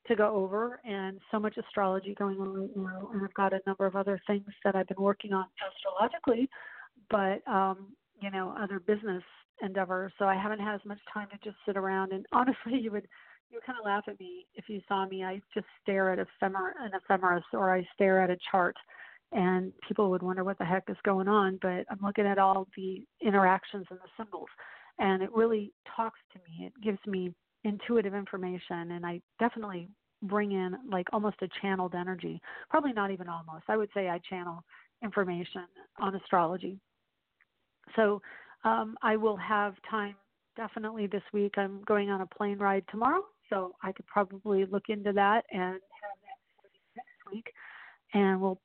to 0.07 0.15
go 0.15 0.35
over 0.35 0.81
and 0.83 1.19
so 1.31 1.39
much 1.39 1.57
astrology 1.57 2.13
going 2.13 2.39
on 2.39 2.53
right 2.53 2.75
now, 2.75 3.09
and 3.13 3.23
I've 3.23 3.33
got 3.35 3.53
a 3.53 3.61
number 3.65 3.85
of 3.85 3.95
other 3.95 4.19
things 4.27 4.43
that 4.65 4.75
I've 4.75 4.87
been 4.87 5.01
working 5.01 5.31
on 5.31 5.45
astrologically, 5.65 6.49
but 7.09 7.47
um, 7.47 7.93
you 8.21 8.31
know, 8.31 8.55
other 8.59 8.79
business 8.79 9.23
endeavors. 9.61 10.11
So 10.19 10.25
I 10.25 10.35
haven't 10.35 10.59
had 10.59 10.75
as 10.75 10.81
much 10.85 10.99
time 11.13 11.27
to 11.31 11.37
just 11.43 11.57
sit 11.65 11.77
around. 11.77 12.11
And 12.11 12.25
honestly, 12.31 12.79
you 12.79 12.91
would 12.91 13.07
you 13.49 13.57
would 13.57 13.65
kind 13.65 13.77
of 13.79 13.85
laugh 13.85 14.03
at 14.07 14.19
me 14.19 14.45
if 14.55 14.65
you 14.67 14.81
saw 14.87 15.07
me. 15.07 15.23
I 15.23 15.41
just 15.53 15.67
stare 15.81 16.11
at 16.11 16.19
ephemer 16.19 16.71
an 16.79 16.91
ephemeris 16.93 17.43
or 17.53 17.73
I 17.73 17.87
stare 17.93 18.21
at 18.21 18.29
a 18.29 18.37
chart 18.51 18.75
and 19.33 19.71
people 19.87 20.09
would 20.09 20.23
wonder 20.23 20.43
what 20.43 20.57
the 20.57 20.65
heck 20.65 20.83
is 20.89 20.97
going 21.03 21.27
on, 21.27 21.59
but 21.61 21.85
I'm 21.89 21.99
looking 22.01 22.25
at 22.25 22.37
all 22.37 22.67
the 22.75 23.03
interactions 23.21 23.85
and 23.89 23.99
the 23.99 24.09
symbols 24.23 24.49
and 24.99 25.23
it 25.23 25.31
really 25.33 25.71
talks 25.95 26.19
to 26.33 26.39
me. 26.39 26.67
It 26.67 26.73
gives 26.83 26.99
me 27.07 27.33
intuitive 27.63 28.13
information 28.13 28.91
and 28.91 29.05
I 29.05 29.21
definitely 29.39 29.89
bring 30.23 30.51
in 30.51 30.75
like 30.89 31.07
almost 31.11 31.37
a 31.41 31.47
channeled 31.61 31.95
energy. 31.95 32.41
Probably 32.69 32.93
not 32.93 33.11
even 33.11 33.27
almost. 33.27 33.65
I 33.67 33.77
would 33.77 33.89
say 33.93 34.09
I 34.09 34.19
channel 34.29 34.63
information 35.03 35.65
on 35.99 36.15
astrology. 36.15 36.79
So 37.95 38.21
um, 38.63 38.95
I 39.01 39.17
will 39.17 39.35
have 39.37 39.75
time 39.89 40.15
definitely 40.55 41.07
this 41.07 41.23
week. 41.33 41.55
I'm 41.57 41.81
going 41.85 42.09
on 42.09 42.21
a 42.21 42.25
plane 42.25 42.59
ride 42.59 42.85
tomorrow 42.89 43.23
so 43.49 43.75
I 43.83 43.91
could 43.91 44.07
probably 44.07 44.65
look 44.65 44.83
into 44.89 45.11
that 45.13 45.43
and 45.51 45.73
have 45.73 46.17
that 46.23 46.95
next 46.95 47.33
week. 47.33 47.51
And 48.13 48.39
we'll, 48.39 48.59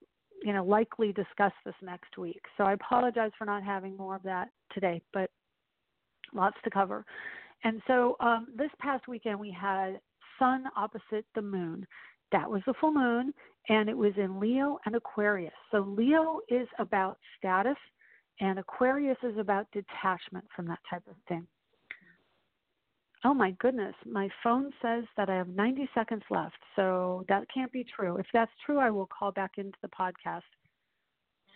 you 0.48 0.54
know, 0.54 0.64
likely 0.64 1.12
discuss 1.12 1.52
this 1.66 1.74
next 1.82 2.16
week. 2.16 2.40
So 2.56 2.64
I 2.64 2.72
apologize 2.72 3.32
for 3.36 3.44
not 3.44 3.62
having 3.62 3.94
more 3.98 4.16
of 4.16 4.22
that 4.22 4.48
today, 4.72 5.02
but 5.12 5.28
lots 6.32 6.56
to 6.64 6.70
cover. 6.70 7.04
And 7.64 7.82
so 7.86 8.16
um, 8.20 8.46
this 8.56 8.70
past 8.80 9.08
weekend 9.08 9.38
we 9.38 9.50
had 9.50 10.00
Sun 10.38 10.64
opposite 10.74 11.26
the 11.34 11.42
moon. 11.42 11.86
That 12.32 12.50
was 12.50 12.62
the 12.66 12.72
full 12.80 12.94
moon, 12.94 13.34
and 13.68 13.90
it 13.90 13.96
was 13.96 14.14
in 14.16 14.40
Leo 14.40 14.78
and 14.86 14.96
Aquarius. 14.96 15.52
So 15.70 15.80
Leo 15.80 16.40
is 16.48 16.66
about 16.78 17.18
status, 17.36 17.76
and 18.40 18.58
Aquarius 18.58 19.18
is 19.22 19.36
about 19.36 19.66
detachment 19.72 20.46
from 20.56 20.66
that 20.68 20.78
type 20.88 21.02
of 21.10 21.16
thing. 21.28 21.46
Oh 23.24 23.34
my 23.34 23.50
goodness, 23.58 23.94
my 24.06 24.28
phone 24.44 24.70
says 24.80 25.04
that 25.16 25.28
I 25.28 25.34
have 25.34 25.48
90 25.48 25.88
seconds 25.92 26.22
left, 26.30 26.56
so 26.76 27.24
that 27.28 27.46
can't 27.52 27.72
be 27.72 27.84
true. 27.84 28.16
If 28.16 28.26
that's 28.32 28.50
true, 28.64 28.78
I 28.78 28.90
will 28.90 29.08
call 29.08 29.32
back 29.32 29.52
into 29.56 29.76
the 29.82 29.88
podcast. 29.88 30.42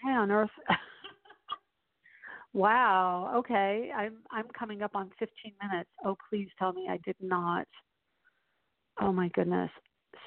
Why 0.00 0.16
on 0.16 0.32
earth? 0.32 0.50
wow. 2.52 3.32
Okay, 3.36 3.90
I'm 3.96 4.16
I'm 4.32 4.48
coming 4.58 4.82
up 4.82 4.96
on 4.96 5.10
15 5.20 5.52
minutes. 5.62 5.90
Oh, 6.04 6.16
please 6.28 6.48
tell 6.58 6.72
me 6.72 6.88
I 6.90 6.98
did 7.04 7.16
not. 7.20 7.68
Oh 9.00 9.12
my 9.12 9.28
goodness. 9.28 9.70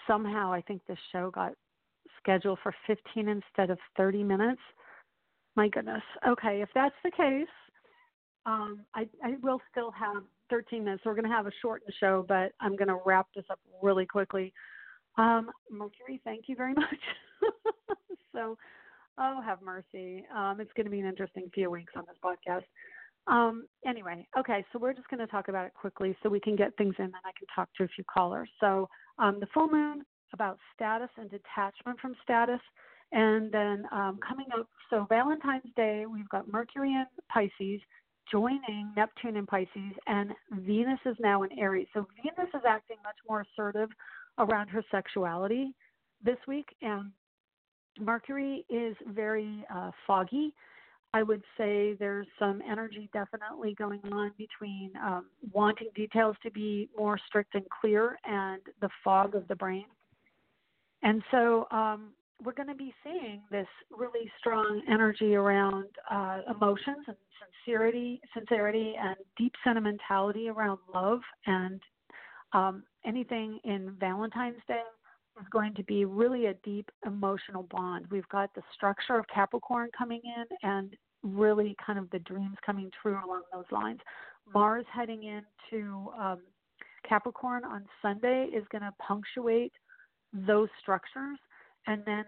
Somehow 0.08 0.54
I 0.54 0.62
think 0.62 0.82
this 0.88 0.98
show 1.12 1.32
got 1.32 1.52
scheduled 2.22 2.60
for 2.64 2.74
15 2.88 3.28
instead 3.28 3.70
of 3.70 3.78
30 3.98 4.24
minutes. 4.24 4.62
My 5.56 5.68
goodness. 5.68 6.04
Okay, 6.28 6.62
if 6.62 6.70
that's 6.74 6.96
the 7.04 7.12
case, 7.12 7.48
um, 8.46 8.82
I, 8.94 9.08
I 9.24 9.36
will 9.42 9.62
still 9.72 9.92
have 9.92 10.24
13 10.50 10.84
minutes. 10.84 11.04
So 11.04 11.10
we're 11.10 11.16
going 11.16 11.30
to 11.30 11.36
have 11.36 11.48
a 11.48 11.52
shortened 11.62 11.94
show, 12.00 12.26
but 12.28 12.52
I'm 12.60 12.76
going 12.76 12.88
to 12.88 13.00
wrap 13.06 13.28
this 13.36 13.46
up 13.50 13.60
really 13.82 14.06
quickly. 14.06 14.54
Um, 15.18 15.50
Mercury, 15.72 16.22
thank 16.24 16.46
you 16.48 16.56
very 16.56 16.74
much. 16.76 16.86
so, 18.34 18.58
oh, 19.18 19.42
have 19.42 19.62
mercy. 19.62 20.26
Um, 20.36 20.60
it's 20.60 20.72
going 20.76 20.86
to 20.86 20.92
be 20.92 21.00
an 21.00 21.08
interesting 21.08 21.50
few 21.54 21.70
weeks 21.70 21.94
on 21.96 22.04
this 22.08 22.18
podcast. 22.24 22.64
Um, 23.28 23.66
anyway, 23.88 24.28
okay, 24.38 24.64
so 24.72 24.78
we're 24.78 24.94
just 24.94 25.08
going 25.10 25.20
to 25.20 25.28
talk 25.28 25.48
about 25.48 25.66
it 25.66 25.74
quickly 25.74 26.16
so 26.22 26.30
we 26.30 26.40
can 26.40 26.56
get 26.56 26.76
things 26.78 26.94
in 27.00 27.06
and 27.06 27.16
I 27.16 27.32
can 27.38 27.48
talk 27.56 27.70
to 27.78 27.84
a 27.84 27.88
few 27.88 28.04
callers. 28.04 28.50
So, 28.60 28.88
um, 29.18 29.40
the 29.40 29.48
full 29.54 29.68
moon 29.68 30.04
about 30.36 30.60
status 30.76 31.10
and 31.18 31.30
detachment 31.32 32.00
from 32.00 32.14
status. 32.24 32.60
And 33.12 33.52
then 33.52 33.86
um, 33.92 34.20
coming 34.28 34.48
up, 34.58 34.68
so 34.90 35.06
Valentine's 35.10 35.72
Day, 35.76 36.06
we've 36.12 36.30
got 36.30 36.52
Mercury 36.52 36.92
in 36.92 37.06
Pisces, 37.32 37.82
joining 38.32 38.92
Neptune 38.96 39.38
in 39.38 39.46
Pisces, 39.46 39.94
and 40.08 40.32
Venus 40.52 41.00
is 41.06 41.16
now 41.20 41.44
in 41.44 41.58
Aries. 41.58 41.88
So 41.94 42.08
Venus 42.24 42.50
is 42.54 42.62
acting 42.68 42.98
much 43.04 43.18
more 43.28 43.46
assertive 43.46 43.90
around 44.38 44.68
her 44.70 44.84
sexuality 44.92 45.74
this 46.24 46.38
week, 46.48 46.76
and 46.82 47.12
Mercury 48.00 48.66
is 48.70 48.96
very 49.08 49.66
uh, 49.74 49.92
foggy. 50.06 50.54
I 51.14 51.24
would 51.24 51.44
say 51.58 51.94
there's 51.94 52.28
some 52.38 52.62
energy 52.70 53.10
definitely 53.14 53.74
going 53.76 54.02
on 54.12 54.32
between 54.38 54.92
um, 55.02 55.28
wanting 55.54 55.88
details 55.96 56.36
to 56.44 56.52
be 56.52 56.90
more 56.98 57.18
strict 57.26 57.56
and 57.56 57.64
clear 57.70 58.18
and 58.26 58.62
the 58.82 58.90
fog 59.02 59.34
of 59.34 59.48
the 59.48 59.56
brain. 59.56 59.86
And 61.04 61.24
so 61.32 61.68
um, 61.72 62.10
we're 62.44 62.54
going 62.54 62.70
to 62.70 62.76
be 62.76 62.94
seeing 63.04 63.42
this 63.50 63.68
really 63.90 64.30
strong 64.40 64.82
energy 64.90 65.36
around 65.36 65.86
uh, 66.12 66.42
emotions 66.50 67.06
and 67.08 67.16
sincerity, 67.66 68.22
sincerity 68.34 68.96
and 69.02 69.16
deep 69.38 69.54
sentimentality 69.64 70.50
around 70.50 70.80
love, 70.94 71.22
and 71.46 71.82
um, 72.54 72.84
anything 73.06 73.60
in 73.64 73.96
Valentine's 74.00 74.62
Day 74.68 74.82
is 75.40 75.48
going 75.52 75.74
to 75.76 75.84
be 75.84 76.06
really 76.06 76.48
a 76.48 76.54
deep 76.64 76.90
emotional 77.06 77.64
bond. 77.72 78.06
We've 78.10 78.28
got 78.30 78.54
the 78.54 78.62
structure 78.74 79.18
of 79.18 79.26
Capricorn 79.34 79.90
coming 79.98 80.22
in, 80.24 80.46
and 80.64 80.96
really 81.24 81.76
kind 81.86 81.98
of 81.98 82.10
the 82.12 82.20
dreams 82.20 82.56
coming 82.66 82.90
true 83.02 83.18
along 83.26 83.42
those 83.52 83.66
lines. 83.72 84.00
Mars 84.54 84.86
heading 84.94 85.24
into 85.24 86.10
um, 86.20 86.42
Capricorn 87.08 87.64
on 87.64 87.86
Sunday 88.02 88.48
is 88.54 88.64
going 88.72 88.84
to 88.84 88.94
punctuate 89.00 89.74
those 90.34 90.70
structures. 90.82 91.40
And 91.88 92.02
then 92.06 92.26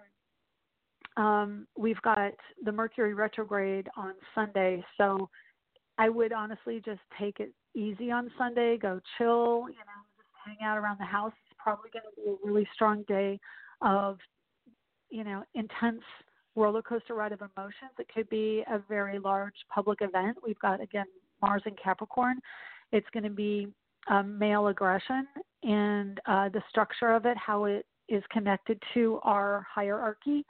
um, 1.17 1.67
we've 1.77 2.01
got 2.01 2.33
the 2.63 2.71
Mercury 2.71 3.13
retrograde 3.13 3.87
on 3.97 4.13
Sunday. 4.35 4.83
So 4.97 5.29
I 5.97 6.09
would 6.09 6.31
honestly 6.31 6.81
just 6.83 7.01
take 7.19 7.39
it 7.39 7.51
easy 7.75 8.11
on 8.11 8.31
Sunday, 8.37 8.77
go 8.77 8.99
chill, 9.17 9.65
you 9.67 9.75
know, 9.75 10.01
just 10.15 10.29
hang 10.45 10.57
out 10.67 10.77
around 10.77 10.99
the 10.99 11.05
house. 11.05 11.33
It's 11.49 11.57
probably 11.61 11.89
going 11.91 12.03
to 12.03 12.21
be 12.21 12.29
a 12.29 12.35
really 12.47 12.67
strong 12.73 13.03
day 13.07 13.39
of, 13.81 14.17
you 15.09 15.23
know, 15.23 15.43
intense 15.55 16.01
roller 16.55 16.81
coaster 16.81 17.13
ride 17.13 17.31
of 17.31 17.41
emotions. 17.41 17.91
It 17.99 18.07
could 18.13 18.29
be 18.29 18.63
a 18.71 18.79
very 18.87 19.19
large 19.19 19.55
public 19.73 19.99
event. 20.01 20.37
We've 20.45 20.59
got, 20.59 20.81
again, 20.81 21.05
Mars 21.41 21.63
in 21.65 21.75
Capricorn. 21.81 22.39
It's 22.91 23.07
going 23.13 23.23
to 23.23 23.29
be 23.29 23.67
um, 24.09 24.37
male 24.37 24.67
aggression 24.67 25.27
and 25.63 26.19
uh, 26.25 26.49
the 26.49 26.61
structure 26.69 27.11
of 27.13 27.25
it, 27.25 27.37
how 27.37 27.65
it 27.65 27.85
is 28.09 28.23
connected 28.31 28.81
to 28.93 29.19
our 29.23 29.65
hierarchy, 29.73 30.45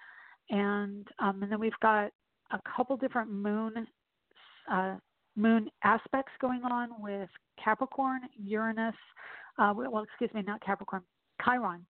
and 0.49 1.07
um, 1.19 1.41
and 1.43 1.51
then 1.51 1.59
we've 1.59 1.79
got 1.81 2.11
a 2.51 2.59
couple 2.75 2.95
different 2.97 3.31
moon 3.31 3.87
uh, 4.71 4.95
moon 5.35 5.69
aspects 5.83 6.31
going 6.41 6.61
on 6.63 6.89
with 6.99 7.29
Capricorn, 7.63 8.21
Uranus. 8.37 8.95
Uh, 9.57 9.73
well, 9.75 10.03
excuse 10.03 10.33
me, 10.33 10.43
not 10.45 10.61
Capricorn, 10.61 11.01
Chiron 11.43 11.85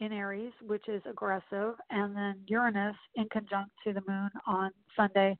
in 0.00 0.12
Aries, 0.12 0.52
which 0.66 0.88
is 0.88 1.02
aggressive, 1.08 1.74
and 1.90 2.16
then 2.16 2.40
Uranus 2.46 2.96
in 3.16 3.26
conjunct 3.32 3.70
to 3.84 3.92
the 3.92 4.02
moon 4.08 4.30
on 4.46 4.70
Sunday. 4.96 5.36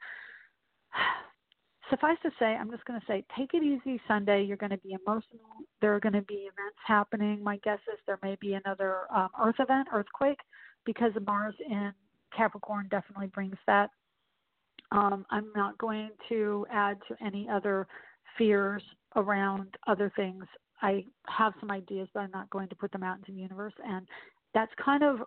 Suffice 1.90 2.16
to 2.22 2.30
say, 2.38 2.46
I'm 2.46 2.70
just 2.70 2.84
going 2.84 3.00
to 3.00 3.06
say, 3.06 3.24
take 3.36 3.54
it 3.54 3.62
easy 3.62 4.00
Sunday. 4.08 4.42
You're 4.42 4.56
going 4.56 4.70
to 4.70 4.78
be 4.78 4.92
emotional. 4.92 5.40
There 5.80 5.94
are 5.94 6.00
going 6.00 6.14
to 6.14 6.22
be 6.22 6.34
events 6.34 6.78
happening. 6.86 7.42
My 7.42 7.58
guess 7.58 7.78
is 7.92 7.98
there 8.06 8.18
may 8.22 8.36
be 8.40 8.54
another 8.54 9.02
um, 9.14 9.28
Earth 9.42 9.56
event, 9.58 9.88
earthquake, 9.92 10.38
because 10.84 11.12
Mars 11.26 11.54
in 11.68 11.92
Capricorn 12.36 12.88
definitely 12.90 13.26
brings 13.28 13.56
that. 13.66 13.90
Um, 14.92 15.24
I'm 15.30 15.50
not 15.54 15.78
going 15.78 16.10
to 16.28 16.66
add 16.72 16.98
to 17.08 17.16
any 17.24 17.48
other 17.48 17.86
fears 18.38 18.82
around 19.16 19.76
other 19.86 20.12
things. 20.16 20.44
I 20.82 21.04
have 21.28 21.52
some 21.60 21.70
ideas, 21.70 22.08
but 22.14 22.20
I'm 22.20 22.30
not 22.32 22.50
going 22.50 22.68
to 22.68 22.74
put 22.74 22.90
them 22.92 23.02
out 23.02 23.18
into 23.18 23.32
the 23.32 23.38
universe. 23.38 23.74
And 23.84 24.06
that's 24.54 24.72
kind 24.82 25.02
of 25.02 25.20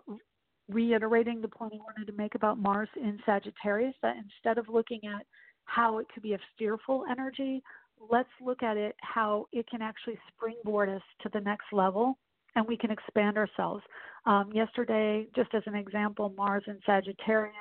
reiterating 0.69 1.41
the 1.41 1.47
point 1.47 1.73
I 1.73 1.77
wanted 1.77 2.11
to 2.11 2.17
make 2.17 2.35
about 2.35 2.57
Mars 2.57 2.89
in 2.95 3.19
Sagittarius 3.25 3.95
that 4.01 4.15
instead 4.17 4.57
of 4.57 4.69
looking 4.69 5.01
at 5.05 5.25
how 5.65 5.97
it 5.97 6.07
could 6.13 6.23
be 6.23 6.33
a 6.33 6.39
fearful 6.57 7.05
energy, 7.09 7.63
let's 8.09 8.29
look 8.43 8.63
at 8.63 8.77
it 8.77 8.95
how 9.01 9.47
it 9.51 9.67
can 9.69 9.81
actually 9.81 10.17
springboard 10.35 10.89
us 10.89 11.01
to 11.21 11.29
the 11.33 11.39
next 11.39 11.65
level 11.71 12.17
and 12.55 12.67
we 12.67 12.77
can 12.77 12.91
expand 12.91 13.37
ourselves. 13.37 13.83
Um, 14.25 14.51
yesterday, 14.53 15.27
just 15.35 15.53
as 15.53 15.63
an 15.65 15.75
example, 15.75 16.33
Mars 16.37 16.63
in 16.67 16.79
Sagittarius, 16.85 17.55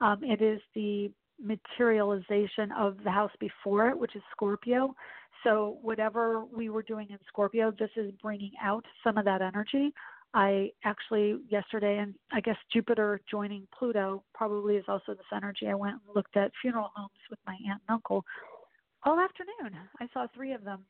um, 0.00 0.18
it 0.22 0.42
is 0.42 0.60
the 0.74 1.10
materialization 1.42 2.72
of 2.76 2.96
the 3.04 3.10
house 3.10 3.30
before 3.40 3.88
it, 3.88 3.98
which 3.98 4.16
is 4.16 4.22
Scorpio. 4.32 4.94
So, 5.44 5.78
whatever 5.82 6.44
we 6.44 6.68
were 6.68 6.82
doing 6.82 7.08
in 7.10 7.18
Scorpio, 7.28 7.72
this 7.78 7.90
is 7.96 8.10
bringing 8.22 8.52
out 8.62 8.84
some 9.04 9.18
of 9.18 9.24
that 9.26 9.42
energy. 9.42 9.92
I 10.34 10.70
actually 10.84 11.36
yesterday, 11.48 11.98
and 11.98 12.14
I 12.32 12.40
guess 12.40 12.56
Jupiter 12.72 13.20
joining 13.30 13.66
Pluto 13.76 14.24
probably 14.34 14.76
is 14.76 14.84
also 14.88 15.14
this 15.14 15.24
energy. 15.34 15.68
I 15.68 15.74
went 15.74 15.94
and 15.94 16.14
looked 16.14 16.36
at 16.36 16.50
funeral 16.60 16.90
homes 16.94 17.10
with 17.30 17.38
my 17.46 17.52
aunt 17.52 17.80
and 17.88 17.94
uncle 17.94 18.24
all 19.04 19.18
afternoon. 19.20 19.78
I 20.00 20.08
saw 20.12 20.26
three 20.34 20.52
of 20.52 20.64
them. 20.64 20.84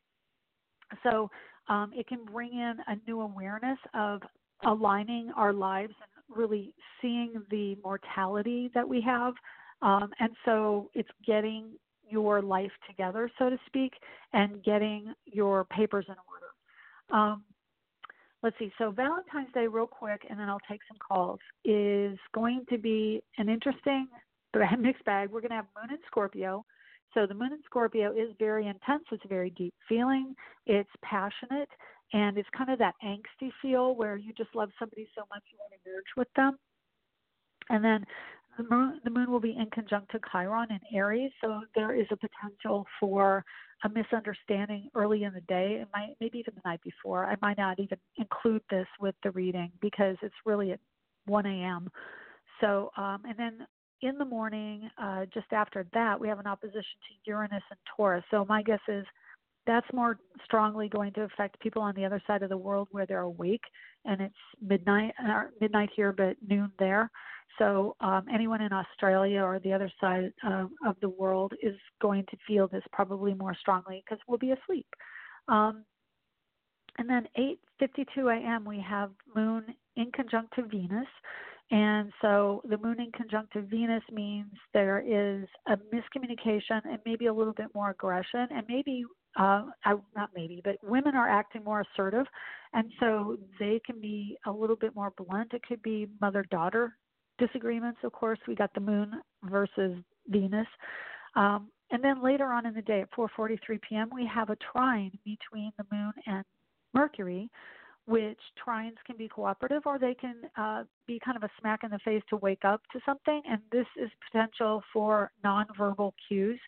So 1.02 1.30
um, 1.68 1.92
it 1.94 2.06
can 2.06 2.24
bring 2.24 2.52
in 2.52 2.76
a 2.86 2.96
new 3.06 3.20
awareness 3.20 3.78
of 3.92 4.22
aligning 4.64 5.30
our 5.36 5.52
lives 5.52 5.92
and 6.00 6.36
really 6.36 6.74
seeing 7.02 7.42
the 7.50 7.76
mortality 7.82 8.70
that 8.74 8.88
we 8.88 9.00
have. 9.02 9.34
Um, 9.82 10.10
and 10.20 10.30
so 10.44 10.90
it's 10.94 11.08
getting 11.26 11.72
your 12.08 12.40
life 12.40 12.70
together, 12.88 13.30
so 13.38 13.50
to 13.50 13.58
speak, 13.66 13.92
and 14.32 14.62
getting 14.62 15.12
your 15.26 15.64
papers 15.64 16.06
in 16.08 16.14
order. 16.14 17.20
Um, 17.22 17.44
let's 18.44 18.56
see. 18.58 18.70
So 18.76 18.90
Valentine's 18.90 19.52
Day, 19.54 19.66
real 19.66 19.86
quick, 19.86 20.20
and 20.28 20.38
then 20.38 20.48
I'll 20.48 20.60
take 20.70 20.80
some 20.86 20.98
calls. 20.98 21.40
Is 21.64 22.18
going 22.34 22.64
to 22.70 22.78
be 22.78 23.22
an 23.38 23.48
interesting 23.48 24.06
mixed 24.78 25.04
bag. 25.04 25.30
We're 25.30 25.40
going 25.40 25.50
to 25.50 25.56
have 25.56 25.66
Moon 25.74 25.90
in 25.90 25.98
Scorpio. 26.06 26.64
So 27.14 27.26
the 27.26 27.34
Moon 27.34 27.52
in 27.52 27.62
Scorpio 27.64 28.12
is 28.12 28.34
very 28.38 28.66
intense. 28.66 29.04
It's 29.10 29.24
a 29.24 29.28
very 29.28 29.50
deep 29.50 29.74
feeling. 29.88 30.34
It's 30.66 30.90
passionate, 31.02 31.70
and 32.12 32.36
it's 32.36 32.48
kind 32.56 32.70
of 32.70 32.78
that 32.80 32.94
angsty 33.02 33.50
feel 33.62 33.96
where 33.96 34.16
you 34.16 34.32
just 34.36 34.54
love 34.54 34.68
somebody 34.78 35.08
so 35.16 35.22
much 35.30 35.42
you 35.50 35.58
want 35.58 35.72
to 35.72 35.90
merge 35.90 36.04
with 36.16 36.28
them. 36.36 36.58
And 37.70 37.82
then 37.82 38.04
the 38.56 38.64
moon, 38.70 39.00
the 39.04 39.10
moon 39.10 39.30
will 39.30 39.40
be 39.40 39.56
in 39.56 39.68
conjunct 39.72 40.10
to 40.12 40.20
Chiron 40.30 40.68
in 40.70 40.80
Aries, 40.96 41.30
so 41.40 41.60
there 41.74 41.94
is 41.94 42.06
a 42.10 42.16
potential 42.16 42.86
for 43.00 43.44
a 43.84 43.88
misunderstanding 43.88 44.88
early 44.94 45.24
in 45.24 45.32
the 45.34 45.40
day. 45.42 45.78
It 45.82 45.88
might, 45.92 46.14
maybe 46.20 46.38
even 46.38 46.54
the 46.54 46.68
night 46.68 46.80
before. 46.82 47.26
I 47.26 47.36
might 47.42 47.58
not 47.58 47.78
even 47.80 47.98
include 48.16 48.62
this 48.70 48.86
with 49.00 49.14
the 49.22 49.30
reading 49.32 49.72
because 49.80 50.16
it's 50.22 50.34
really 50.46 50.72
at 50.72 50.80
1 51.26 51.46
a.m. 51.46 51.90
So, 52.60 52.90
um, 52.96 53.22
and 53.28 53.38
then 53.38 53.66
in 54.02 54.18
the 54.18 54.24
morning, 54.24 54.88
uh, 54.98 55.24
just 55.32 55.52
after 55.52 55.86
that, 55.92 56.18
we 56.20 56.28
have 56.28 56.38
an 56.38 56.46
opposition 56.46 56.82
to 56.82 57.30
Uranus 57.30 57.62
and 57.70 57.78
Taurus. 57.96 58.24
So 58.30 58.44
my 58.48 58.62
guess 58.62 58.80
is 58.88 59.04
that's 59.66 59.86
more 59.92 60.18
strongly 60.44 60.88
going 60.88 61.12
to 61.14 61.22
affect 61.22 61.60
people 61.60 61.82
on 61.82 61.94
the 61.94 62.04
other 62.04 62.22
side 62.26 62.42
of 62.42 62.50
the 62.50 62.56
world 62.56 62.88
where 62.90 63.06
they're 63.06 63.20
awake, 63.20 63.62
and 64.04 64.20
it's 64.20 64.34
midnight, 64.60 65.12
uh, 65.26 65.44
midnight 65.60 65.90
here, 65.94 66.12
but 66.12 66.36
noon 66.46 66.70
there. 66.78 67.10
So 67.58 67.96
um, 68.00 68.24
anyone 68.32 68.60
in 68.60 68.72
Australia 68.72 69.42
or 69.42 69.60
the 69.60 69.72
other 69.72 69.90
side 70.00 70.32
uh, 70.46 70.66
of 70.84 70.96
the 71.00 71.08
world 71.08 71.52
is 71.62 71.76
going 72.02 72.24
to 72.30 72.36
feel 72.46 72.68
this 72.68 72.82
probably 72.92 73.32
more 73.34 73.54
strongly 73.60 74.02
because 74.04 74.22
we'll 74.26 74.38
be 74.38 74.52
asleep. 74.52 74.86
Um, 75.48 75.84
and 76.98 77.08
then 77.08 77.26
8:52 77.80 78.42
a.m. 78.42 78.64
we 78.64 78.80
have 78.80 79.10
Moon 79.34 79.64
in 79.96 80.10
conjunct 80.12 80.54
to 80.56 80.62
Venus, 80.62 81.08
and 81.70 82.12
so 82.22 82.62
the 82.68 82.78
Moon 82.78 83.00
in 83.00 83.10
conjunct 83.12 83.52
to 83.54 83.62
Venus 83.62 84.02
means 84.12 84.52
there 84.72 85.00
is 85.00 85.48
a 85.66 85.76
miscommunication 85.76 86.80
and 86.84 86.98
maybe 87.04 87.26
a 87.26 87.32
little 87.32 87.52
bit 87.52 87.66
more 87.74 87.90
aggression, 87.90 88.46
and 88.50 88.64
maybe 88.68 89.04
uh, 89.36 89.64
I, 89.84 89.94
not 90.14 90.30
maybe, 90.34 90.60
but 90.64 90.76
women 90.82 91.14
are 91.14 91.28
acting 91.28 91.64
more 91.64 91.82
assertive, 91.82 92.26
and 92.72 92.90
so 93.00 93.36
they 93.58 93.80
can 93.84 94.00
be 94.00 94.36
a 94.46 94.50
little 94.50 94.76
bit 94.76 94.94
more 94.94 95.12
blunt. 95.16 95.52
It 95.52 95.62
could 95.66 95.82
be 95.82 96.08
mother-daughter 96.20 96.96
disagreements. 97.38 97.98
Of 98.04 98.12
course, 98.12 98.38
we 98.46 98.54
got 98.54 98.72
the 98.74 98.80
Moon 98.80 99.12
versus 99.44 99.96
Venus, 100.28 100.66
um, 101.36 101.68
and 101.90 102.02
then 102.02 102.22
later 102.22 102.46
on 102.46 102.66
in 102.66 102.74
the 102.74 102.82
day 102.82 103.02
at 103.02 103.10
4:43 103.12 103.80
p.m. 103.88 104.10
we 104.12 104.26
have 104.26 104.50
a 104.50 104.56
trine 104.72 105.12
between 105.24 105.72
the 105.78 105.84
Moon 105.90 106.12
and 106.26 106.44
Mercury, 106.92 107.50
which 108.06 108.38
trines 108.64 108.96
can 109.06 109.16
be 109.16 109.28
cooperative 109.28 109.82
or 109.86 109.98
they 109.98 110.14
can 110.14 110.36
uh, 110.56 110.84
be 111.06 111.20
kind 111.24 111.36
of 111.36 111.42
a 111.42 111.50
smack 111.60 111.84
in 111.84 111.90
the 111.90 111.98
face 112.04 112.22
to 112.30 112.36
wake 112.36 112.64
up 112.64 112.82
to 112.92 113.00
something. 113.04 113.42
And 113.48 113.60
this 113.72 113.86
is 113.96 114.10
potential 114.30 114.82
for 114.92 115.32
nonverbal 115.44 116.12
cues. 116.28 116.60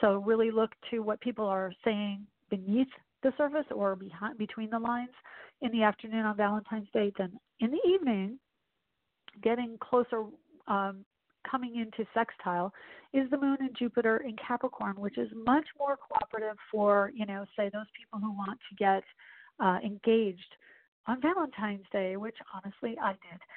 So 0.00 0.16
really 0.16 0.50
look 0.50 0.70
to 0.90 1.00
what 1.00 1.20
people 1.20 1.46
are 1.46 1.72
saying 1.84 2.26
beneath 2.48 2.88
the 3.22 3.32
surface 3.36 3.66
or 3.74 3.96
behind 3.96 4.38
between 4.38 4.70
the 4.70 4.78
lines 4.78 5.10
in 5.60 5.70
the 5.72 5.82
afternoon 5.82 6.24
on 6.24 6.36
Valentine's 6.36 6.88
Day. 6.92 7.12
Then 7.18 7.32
in 7.60 7.70
the 7.70 7.88
evening, 7.88 8.38
getting 9.42 9.76
closer, 9.80 10.24
um, 10.66 11.04
coming 11.50 11.76
into 11.76 12.08
sextile, 12.14 12.72
is 13.12 13.28
the 13.30 13.38
Moon 13.38 13.56
and 13.60 13.76
Jupiter 13.76 14.18
in 14.18 14.36
Capricorn, 14.36 14.94
which 14.96 15.18
is 15.18 15.28
much 15.34 15.66
more 15.78 15.96
cooperative 15.96 16.56
for 16.70 17.10
you 17.14 17.26
know, 17.26 17.44
say 17.56 17.70
those 17.72 17.86
people 17.98 18.18
who 18.20 18.32
want 18.32 18.58
to 18.68 18.76
get 18.76 19.02
uh, 19.58 19.78
engaged 19.84 20.54
on 21.06 21.20
Valentine's 21.20 21.84
Day, 21.92 22.16
which 22.16 22.36
honestly 22.54 22.96
I 23.02 23.12
did. 23.12 23.40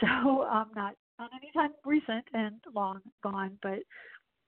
So 0.00 0.42
I'm 0.42 0.62
um, 0.62 0.70
not 0.74 0.94
not 1.18 1.30
any 1.36 1.52
time 1.52 1.72
recent 1.84 2.24
and 2.32 2.56
long 2.74 3.02
gone, 3.22 3.58
but 3.62 3.80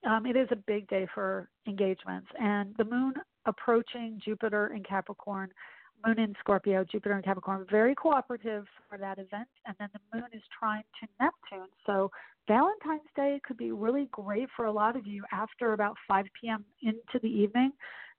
um, 0.07 0.27
it 0.27 0.37
is 0.37 0.49
a 0.51 0.57
big 0.57 0.89
day 0.89 1.07
for 1.15 1.49
engagements. 1.67 2.29
And 2.41 2.75
the 2.77 2.85
moon 2.85 3.15
approaching 3.47 4.21
Jupiter 4.25 4.73
in 4.75 4.83
Capricorn 4.83 5.51
Moon 6.07 6.19
in 6.19 6.35
Scorpio, 6.41 6.85
Jupiter 6.85 7.17
in 7.17 7.23
Capricorn, 7.23 7.67
very 7.71 7.95
cooperative 7.95 8.67
for 8.89 8.99
that 8.99 9.19
event. 9.19 9.49
And 9.67 9.75
then 9.79 9.89
the 9.93 10.01
Moon 10.13 10.29
is 10.33 10.43
trine 10.59 10.85
to 11.01 11.09
Neptune. 11.21 11.69
So 11.87 12.11
Valentine's 12.47 13.09
Day 13.17 13.41
could 13.47 13.57
be 13.57 13.73
really 13.73 14.09
great 14.13 14.49
for 14.55 14.67
a 14.67 14.73
lot 14.73 14.97
of 14.97 15.07
you 15.07 15.25
after 15.33 15.73
about 15.73 15.97
5 16.07 16.27
p.m. 16.41 16.65
into 16.83 17.19
the 17.23 17.29
evening. 17.29 17.73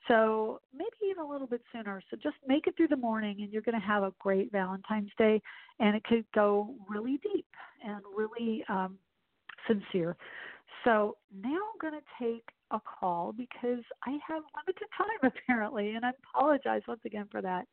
So 0.08 0.62
maybe 0.74 1.10
even 1.10 1.24
a 1.24 1.28
little 1.28 1.48
bit 1.48 1.62
sooner. 1.72 2.02
So 2.10 2.18
just 2.22 2.36
make 2.48 2.68
it 2.68 2.76
through 2.78 2.90
the 2.90 2.98
morning 2.98 3.38
and 3.42 3.52
you're 3.52 3.62
going 3.62 3.80
to 3.80 3.86
have 3.86 4.04
a 4.04 4.14
great 4.20 4.52
Valentine's 4.52 5.12
Day. 5.18 5.42
And 5.80 5.96
it 5.96 6.04
could 6.04 6.26
go 6.34 6.74
really 6.90 7.20
deep 7.22 7.48
and 7.84 8.02
really 8.16 8.64
um, 8.70 8.98
sincere. 9.68 10.16
So 10.86 11.18
now 11.34 11.58
I'm 11.58 11.82
going 11.82 12.00
to 12.00 12.24
take 12.24 12.44
a 12.72 12.80
call 12.80 13.34
because 13.34 13.84
I 14.06 14.12
have 14.28 14.44
limited 14.56 14.88
time 14.98 15.32
apparently, 15.48 15.96
and 15.96 16.06
I 16.06 16.12
apologize 16.34 16.82
once 16.88 17.02
again 17.06 17.28
for 17.32 17.42
that. 17.42 17.66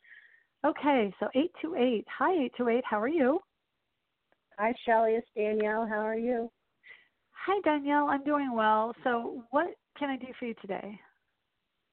Okay, 0.65 1.13
so 1.21 1.27
828. 1.35 2.05
Hi, 2.19 2.33
828. 2.33 2.85
How 2.89 3.01
are 3.01 3.09
you? 3.09 3.41
Hi, 4.59 4.73
Shelley. 4.87 5.13
It's 5.13 5.27
Danielle. 5.37 5.87
How 5.87 6.01
are 6.01 6.17
you? 6.17 6.51
Hi, 7.47 7.61
Danielle. 7.65 8.07
I'm 8.09 8.23
doing 8.25 8.53
well. 8.55 8.95
So, 9.03 9.45
what 9.51 9.67
can 9.99 10.09
I 10.09 10.17
do 10.17 10.29
for 10.39 10.47
you 10.47 10.55
today? 10.61 10.99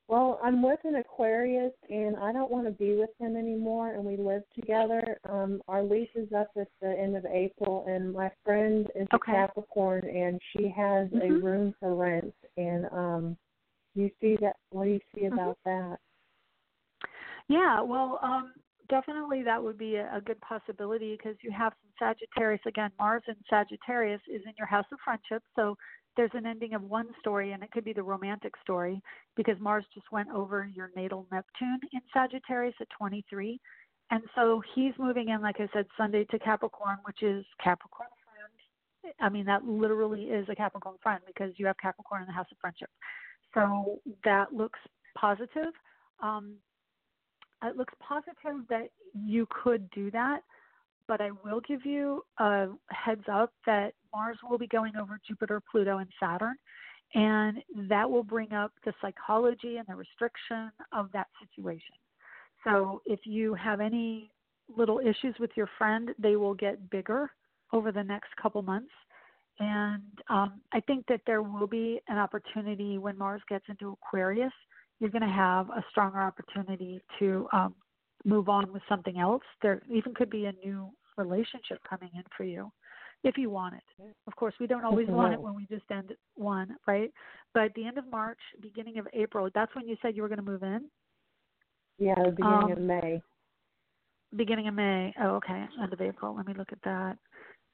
Well, 0.10 0.40
I'm 0.44 0.64
with 0.64 0.80
an 0.86 0.96
Aquarius, 0.96 1.72
and 1.88 2.18
I 2.18 2.34
don't 2.34 2.50
want 2.50 2.66
to 2.66 2.72
be 2.72 2.96
with 2.96 3.12
him 3.20 3.36
anymore. 3.36 3.94
And 3.94 4.04
we 4.04 4.18
live 4.18 4.42
together. 4.56 5.20
Um, 5.30 5.62
our 5.68 5.84
lease 5.84 6.10
is 6.16 6.34
up 6.36 6.50
at 6.60 6.68
the 6.82 6.90
end 7.00 7.16
of 7.16 7.26
April, 7.26 7.86
and 7.88 8.12
my 8.12 8.32
friend 8.44 8.88
is 8.96 9.08
okay. 9.14 9.32
a 9.32 9.36
Capricorn, 9.36 10.04
and 10.10 10.42
she 10.52 10.64
has 10.76 11.10
mm-hmm. 11.10 11.32
a 11.32 11.40
room 11.40 11.76
for 11.80 11.94
rent. 11.94 12.34
And 12.58 12.88
um, 12.92 13.38
you 13.94 14.10
see 14.20 14.36
that? 14.42 14.56
What 14.72 14.86
do 14.86 14.90
you 14.90 15.00
see 15.14 15.26
mm-hmm. 15.26 15.34
about 15.34 15.60
that? 15.66 15.98
Yeah, 17.48 17.80
well, 17.82 18.20
um, 18.24 18.54
definitely 18.90 19.44
that 19.44 19.64
would 19.64 19.78
be 19.78 19.96
a, 19.96 20.10
a 20.16 20.22
good 20.22 20.40
possibility 20.42 21.16
because 21.18 21.38
you 21.42 21.52
have 21.52 21.74
some 21.82 21.92
Sagittarius 22.10 22.62
again. 22.68 22.92
Mars 23.00 23.24
in 23.28 23.36
Sagittarius 23.50 24.22
is 24.28 24.42
in 24.46 24.54
your 24.58 24.68
house 24.68 24.86
of 24.92 25.00
friendship, 25.04 25.44
so 25.56 25.76
there's 26.18 26.32
an 26.34 26.46
ending 26.46 26.74
of 26.74 26.84
one 26.84 27.08
story, 27.20 27.54
and 27.54 27.64
it 27.64 27.72
could 27.72 27.86
be 27.86 27.94
the 27.94 28.04
romantic 28.04 28.54
story 28.62 29.02
because 29.38 29.56
Mars 29.60 29.86
just 29.94 30.12
went 30.12 30.30
over 30.30 30.70
your 30.76 30.92
natal 30.96 31.26
Neptune 31.32 31.80
in 31.94 32.02
Sagittarius 32.14 32.76
at 32.82 32.88
23. 32.98 33.60
And 34.12 34.24
so 34.36 34.62
he's 34.76 34.94
moving 34.98 35.30
in, 35.30 35.42
like 35.42 35.58
I 35.60 35.70
said, 35.72 35.86
Sunday 35.96 36.26
to 36.26 36.40
Capricorn, 36.40 36.98
which 37.06 37.22
is 37.22 37.46
Capricorn 37.64 38.10
friend. 38.26 39.14
I 39.22 39.30
mean, 39.30 39.46
that 39.46 39.64
literally 39.64 40.24
is 40.24 40.48
a 40.50 40.56
Capricorn 40.56 40.96
friend 41.02 41.22
because 41.28 41.54
you 41.58 41.68
have 41.68 41.78
Capricorn 41.82 42.24
in 42.24 42.28
the 42.28 42.34
house 42.34 42.48
of 42.52 42.58
friendship. 42.60 42.90
So 43.54 44.00
that 44.26 44.52
looks 44.52 44.80
positive. 45.18 45.74
Um, 46.22 46.56
it 47.64 47.78
looks 47.78 47.94
positive 48.00 48.68
that 48.70 48.90
you 49.14 49.48
could 49.64 49.90
do 49.92 50.12
that 50.12 50.42
but 51.10 51.22
I 51.22 51.32
will 51.44 51.60
give 51.68 51.86
you 51.86 52.24
a 52.38 52.68
heads 52.92 53.24
up 53.30 53.52
that 53.66 53.94
Mars 54.14 54.38
will 54.48 54.60
be 54.60 54.68
going 54.68 54.96
over 54.96 55.20
Jupiter, 55.28 55.60
Pluto, 55.60 55.98
and 55.98 56.08
Saturn, 56.20 56.56
and 57.16 57.58
that 57.90 58.10
will 58.10 58.24
bring 58.24 58.54
up 58.54 58.72
the 58.86 58.94
psychology 59.02 59.78
and 59.78 59.88
the 59.88 59.96
restriction 59.96 60.72
of 60.94 61.12
that 61.14 61.26
situation. 61.42 61.96
So 62.64 63.02
if 63.08 63.22
you 63.24 63.56
have 63.56 63.82
any 63.82 64.30
little 64.78 65.00
issues 65.00 65.34
with 65.40 65.50
your 65.56 65.68
friend, 65.80 66.12
they 66.20 66.36
will 66.36 66.54
get 66.54 66.92
bigger 66.92 67.32
over 67.74 67.92
the 67.92 68.04
next 68.04 68.30
couple 68.40 68.62
months. 68.62 68.92
And 69.58 70.04
um, 70.30 70.62
I 70.74 70.80
think 70.82 71.06
that 71.08 71.22
there 71.26 71.42
will 71.42 71.68
be 71.68 72.00
an 72.08 72.20
opportunity 72.20 73.00
when 73.00 73.18
Mars 73.18 73.42
gets 73.50 73.66
into 73.68 73.98
Aquarius. 74.04 74.54
You're 75.00 75.10
going 75.10 75.22
to 75.22 75.28
have 75.28 75.70
a 75.70 75.84
stronger 75.92 76.20
opportunity 76.20 77.02
to 77.20 77.48
um, 77.54 77.76
move 78.26 78.50
on 78.50 78.72
with 78.74 78.82
something 78.90 79.18
else. 79.18 79.44
There 79.62 79.82
even 79.90 80.14
could 80.14 80.30
be 80.30 80.46
a 80.46 80.54
new 80.54 80.90
relationship 81.18 81.80
coming 81.90 82.10
in 82.14 82.24
for 82.36 82.44
you 82.44 82.72
if 83.24 83.38
you 83.38 83.50
want 83.50 83.76
it. 83.76 84.16
Of 84.28 84.36
course, 84.36 84.54
we 84.60 84.68
don't 84.68 84.86
always 84.86 85.08
want 85.08 85.34
it 85.34 85.42
when 85.42 85.56
we 85.56 85.66
just 85.66 85.84
end 85.92 86.14
one, 86.36 86.76
right? 86.88 87.12
But 87.54 87.64
at 87.64 87.74
the 87.76 87.86
end 87.86 87.98
of 87.98 88.10
March, 88.10 88.40
beginning 88.62 88.98
of 88.98 89.08
April, 89.14 89.50
that's 89.54 89.74
when 89.76 89.88
you 89.88 89.98
said 90.02 90.16
you 90.16 90.22
were 90.22 90.30
going 90.30 90.40
to 90.40 90.46
move 90.46 90.64
in? 90.64 90.86
Yeah, 91.98 92.16
the 92.16 92.32
beginning 92.32 92.64
um, 92.64 92.72
of 92.72 92.80
May. 92.80 93.22
Beginning 94.36 94.68
of 94.70 94.74
May. 94.74 95.14
Oh, 95.22 95.36
okay. 95.36 95.66
End 95.82 95.92
of 95.92 96.02
April. 96.02 96.36
Let 96.36 96.48
me 96.48 96.54
look 96.58 96.72
at 96.72 96.82
that. 96.84 97.18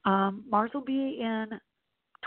Um, 0.04 0.44
Mars 0.48 0.70
will 0.74 0.84
be 0.84 1.18
in 1.20 1.46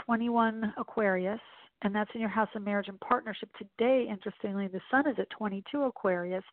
21 0.06 0.74
Aquarius, 0.78 1.40
and 1.82 1.94
that's 1.94 2.12
in 2.14 2.22
your 2.22 2.30
house 2.30 2.50
of 2.56 2.64
marriage 2.64 2.88
and 2.88 3.00
partnership. 3.00 3.50
Today, 3.58 4.08
interestingly, 4.10 4.68
the 4.68 4.82
sun 4.92 5.08
is 5.08 5.16
at 5.18 5.30
22 5.32 5.84
Aquarius, 5.84 6.44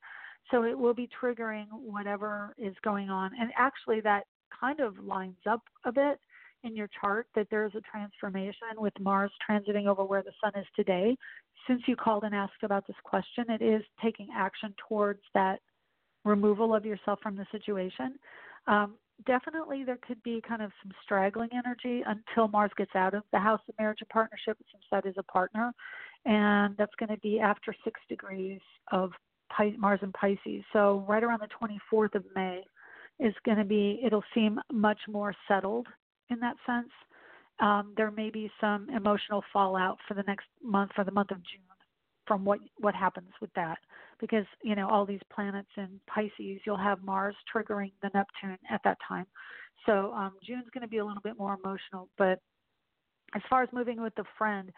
so 0.51 0.65
it 0.65 0.79
will 0.79 0.95
be 0.95 1.09
triggering 1.21 1.67
whatever 1.73 2.55
is 2.59 2.75
going 2.85 3.11
on. 3.11 3.33
And 3.39 3.51
actually, 3.57 4.01
that 4.03 4.25
kind 4.59 4.81
of 4.81 4.99
lines 4.99 5.37
up 5.49 5.63
a 5.85 5.93
bit 5.93 6.21
in 6.65 6.75
your 6.75 6.89
chart 7.01 7.27
that 7.35 7.49
there's 7.51 7.75
a 7.75 7.81
transformation 7.81 8.69
with 8.77 8.93
Mars 9.01 9.31
transiting 9.49 9.87
over 9.87 10.05
where 10.05 10.23
the 10.23 10.33
sun 10.43 10.53
is 10.61 10.67
today. 10.75 11.17
Since 11.67 11.83
you 11.87 11.97
called 11.97 12.25
and 12.25 12.35
asked 12.35 12.63
about 12.63 12.87
this 12.87 12.97
question, 13.05 13.45
it 13.49 13.63
is 13.63 13.83
taking 14.03 14.29
action 14.35 14.75
towards 14.89 15.21
that 15.35 15.61
removal 16.25 16.75
of 16.75 16.85
yourself 16.85 17.19
from 17.23 17.37
the 17.37 17.47
situation. 17.53 18.19
Um, 18.67 18.95
definitely, 19.27 19.85
there 19.85 19.99
could 20.07 20.23
be 20.23 20.43
kind 20.47 20.63
of 20.63 20.71
some 20.83 20.93
straggling 21.03 21.51
energy 21.53 22.03
until 22.07 22.49
Mars 22.49 22.71
gets 22.77 22.95
out 22.95 23.15
of 23.15 23.23
the 23.33 23.39
house 23.39 23.61
of 23.69 23.75
marriage 23.79 23.99
and 24.01 24.09
partnership, 24.09 24.59
since 24.73 24.85
that 24.91 25.07
is 25.07 25.15
a 25.19 25.23
partner. 25.23 25.73
And 26.25 26.77
that's 26.77 26.95
going 26.99 27.11
to 27.11 27.19
be 27.19 27.39
after 27.39 27.75
six 27.85 28.01
degrees 28.09 28.61
of 28.93 29.13
Mars 29.79 30.01
and 30.03 30.13
Pisces. 30.13 30.65
So, 30.73 31.05
right 31.09 31.23
around 31.23 31.41
the 31.41 31.49
24th 31.93 32.15
of 32.15 32.25
May 32.35 32.63
is 33.21 33.35
going 33.45 33.59
to 33.59 33.65
be, 33.65 34.01
it'll 34.05 34.25
seem 34.35 34.61
much 34.73 34.99
more 35.09 35.35
settled 35.49 35.87
in 36.31 36.41
that 36.41 36.57
sense. 36.67 36.91
Um, 37.61 37.95
there 37.97 38.11
may 38.11 38.31
be 38.31 38.51
some 38.61 38.91
emotional 38.91 39.43
fallout 39.53 39.99
for 40.07 40.15
the 40.15 40.25
next 40.25 40.47
month, 40.63 40.91
for 40.95 41.05
the 41.05 41.11
month 41.11 41.31
of 41.31 41.39
June, 41.39 41.63
from 42.27 42.45
what 42.45 42.59
what 42.79 42.95
happens 42.95 43.31
with 43.41 43.53
that, 43.55 43.79
because 44.21 44.47
you 44.63 44.75
know 44.75 44.89
all 44.89 45.07
these 45.07 45.21
planets 45.33 45.69
in 45.77 46.01
Pisces, 46.07 46.61
you'll 46.65 46.77
have 46.77 47.03
Mars 47.03 47.37
triggering 47.55 47.93
the 48.03 48.11
Neptune 48.15 48.59
at 48.71 48.81
that 48.85 48.99
time. 49.07 49.27
So 49.85 50.13
um, 50.13 50.33
June's 50.45 50.67
going 50.73 50.83
to 50.83 50.89
be 50.89 50.99
a 50.99 51.05
little 51.05 51.23
bit 51.23 51.39
more 51.39 51.57
emotional, 51.63 52.09
but 52.19 52.41
as 53.35 53.43
far 53.49 53.63
as 53.63 53.69
moving 53.73 54.01
with 54.01 54.19
a 54.19 54.25
friend, 54.39 54.73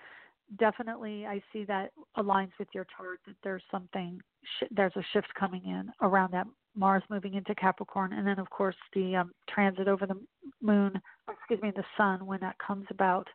definitely 0.59 1.27
I 1.27 1.41
see 1.53 1.65
that 1.65 1.91
aligns 2.17 2.51
with 2.59 2.69
your 2.75 2.87
chart 2.97 3.21
that 3.27 3.37
there's 3.43 3.63
something 3.71 4.21
sh- 4.59 4.69
there's 4.71 4.97
a 4.97 5.05
shift 5.13 5.29
coming 5.39 5.63
in 5.65 5.91
around 6.01 6.33
that 6.33 6.47
Mars 6.75 7.03
moving 7.11 7.35
into 7.35 7.55
Capricorn, 7.55 8.13
and 8.13 8.27
then 8.27 8.39
of 8.39 8.49
course 8.51 8.77
the 8.95 9.17
um, 9.17 9.33
transit 9.49 9.89
over 9.89 10.07
the 10.07 10.21
moon, 10.63 11.01
excuse 11.29 11.61
me, 11.61 11.73
the 11.75 11.85
sun 11.97 12.25
when 12.25 12.41
that 12.41 12.57
comes 12.59 12.87
about, 12.91 13.27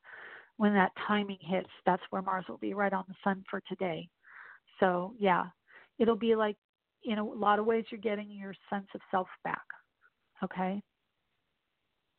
when 0.58 0.74
that 0.74 0.92
timing 1.08 1.40
hits, 1.42 1.70
that's 1.86 2.04
where 2.10 2.22
Mars 2.22 2.46
will 2.48 2.58
be 2.58 2.74
right 2.74 2.94
on 2.94 3.06
the 3.08 3.16
sun 3.24 3.44
for 3.50 3.62
today. 3.68 4.08
So 4.80 5.14
yeah, 5.20 5.46
it'll 6.00 6.16
be 6.16 6.36
like 6.36 6.58
in 7.04 7.18
a 7.18 7.24
lot 7.24 7.60
of 7.60 7.66
ways 7.66 7.86
you're 7.90 8.02
getting 8.02 8.30
your 8.32 8.54
sense 8.70 8.88
of 8.94 9.02
self 9.12 9.28
back. 9.44 9.64
Okay. 10.44 10.82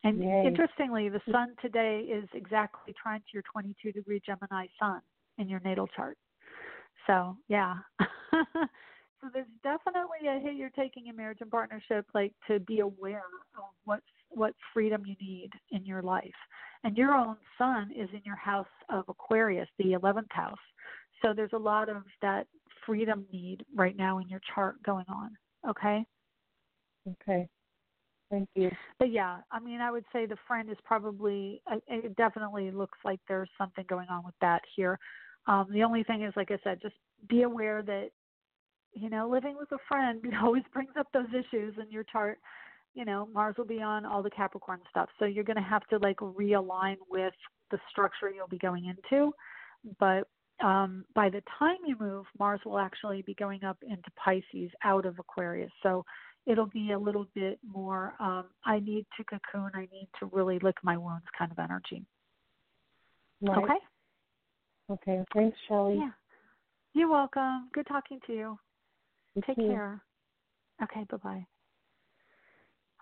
And 0.03 0.23
Yay. 0.23 0.45
interestingly, 0.47 1.09
the 1.09 1.19
mm-hmm. 1.19 1.33
sun 1.33 1.55
today 1.63 2.01
is 2.01 2.29
exactly 2.35 2.95
trine 3.01 3.21
to 3.21 3.27
your 3.33 3.43
22 3.51 3.93
degree 3.93 4.21
Gemini 4.25 4.67
sun 4.79 5.01
in 5.39 5.49
your 5.49 5.61
natal 5.61 5.89
chart. 5.97 6.19
So 7.07 7.37
yeah. 7.49 7.77
so 8.01 9.29
there's 9.33 9.47
definitely 9.63 10.29
a 10.29 10.39
hit 10.39 10.57
you're 10.57 10.71
taking 10.71 11.07
in 11.07 11.17
marriage 11.17 11.39
and 11.41 11.51
partnership, 11.51 12.07
like 12.15 12.33
to 12.49 12.61
be 12.61 12.81
aware 12.81 13.25
of 13.57 13.65
what 13.85 14.01
what 14.35 14.55
freedom 14.73 15.03
you 15.07 15.15
need 15.21 15.51
in 15.71 15.85
your 15.85 16.03
life. 16.03 16.25
And 16.83 16.97
your 16.97 17.15
own 17.15 17.37
sun 17.57 17.91
is 17.97 18.09
in 18.13 18.21
your 18.25 18.37
house 18.37 18.67
of 18.91 19.05
Aquarius, 19.09 19.69
the 19.79 19.93
eleventh 19.93 20.31
house. 20.31 20.59
So 21.23 21.33
there's 21.35 21.53
a 21.53 21.59
lot 21.59 21.89
of 21.89 22.03
that 22.23 22.47
freedom 22.87 23.27
need 23.33 23.65
right 23.75 23.97
now 23.97 24.19
in 24.19 24.29
your 24.29 24.41
chart 24.55 24.83
going 24.83 25.07
on. 25.09 25.31
Okay. 25.69 26.05
Okay. 27.23 27.49
Thank 28.31 28.49
you. 28.55 28.71
But 28.99 29.11
yeah, 29.13 29.39
I 29.53 29.61
mean, 29.61 29.81
I 29.81 29.91
would 29.91 30.05
say 30.13 30.27
the 30.27 30.37
friend 30.47 30.71
is 30.71 30.77
probably. 30.85 31.63
It 31.89 32.17
definitely 32.17 32.71
looks 32.71 32.99
like 33.05 33.21
there's 33.29 33.51
something 33.57 33.85
going 33.89 34.09
on 34.09 34.25
with 34.25 34.35
that 34.41 34.63
here. 34.77 34.99
Um, 35.47 35.67
the 35.71 35.83
only 35.83 36.03
thing 36.05 36.23
is, 36.23 36.33
like 36.37 36.51
I 36.51 36.59
said, 36.65 36.81
just 36.83 36.95
be 37.29 37.43
aware 37.43 37.83
that 37.83 38.11
you 38.95 39.11
know, 39.11 39.29
living 39.29 39.57
with 39.59 39.71
a 39.73 39.79
friend 39.89 40.23
always 40.43 40.63
brings 40.73 40.93
up 40.99 41.09
those 41.13 41.29
issues 41.31 41.75
in 41.81 41.91
your 41.91 42.05
chart. 42.05 42.39
You 42.95 43.05
know, 43.05 43.29
Mars 43.33 43.57
will 43.59 43.65
be 43.65 43.83
on 43.83 44.07
all 44.07 44.23
the 44.23 44.31
Capricorn 44.31 44.81
stuff. 44.89 45.09
So 45.19 45.25
you're 45.25 45.45
going 45.45 45.57
to 45.57 45.63
have 45.63 45.87
to 45.89 45.99
like 45.99 46.17
realign 46.19 46.97
with 47.09 47.35
the 47.71 47.79
structure 47.91 48.31
you'll 48.31 48.49
be 48.49 48.59
going 48.59 48.87
into. 48.87 49.33
But 49.99 50.29
um, 50.65 51.05
by 51.15 51.29
the 51.29 51.43
time 51.59 51.79
you 51.85 51.97
move, 51.99 52.25
Mars 52.39 52.61
will 52.65 52.79
actually 52.79 53.23
be 53.23 53.35
going 53.35 53.65
up 53.65 53.79
into 53.83 54.11
Pisces 54.17 54.71
out 54.85 55.07
of 55.07 55.19
Aquarius. 55.19 55.73
So 55.83 56.05
it'll 56.47 56.67
be 56.67 56.93
a 56.93 56.99
little 56.99 57.27
bit 57.35 57.59
more, 57.67 58.15
um, 58.21 58.45
I 58.65 58.79
need 58.79 59.07
to 59.17 59.25
cocoon, 59.25 59.71
I 59.75 59.89
need 59.93 60.09
to 60.21 60.27
really 60.27 60.59
lick 60.61 60.77
my 60.83 60.97
wounds 60.97 61.27
kind 61.37 61.51
of 61.51 61.59
energy. 61.59 62.05
Right. 63.41 63.65
Okay? 63.65 63.75
Okay. 64.91 65.25
Thanks, 65.35 65.57
Shelley. 65.69 65.97
Yeah. 65.97 66.11
You're 66.93 67.11
welcome. 67.11 67.69
Good 67.73 67.87
talking 67.89 68.21
to 68.27 68.33
you. 68.33 68.59
Thank 69.35 69.47
Take 69.47 69.59
you. 69.59 69.73
care. 69.73 70.03
Okay, 70.83 71.05
bye 71.11 71.17
bye. 71.17 71.47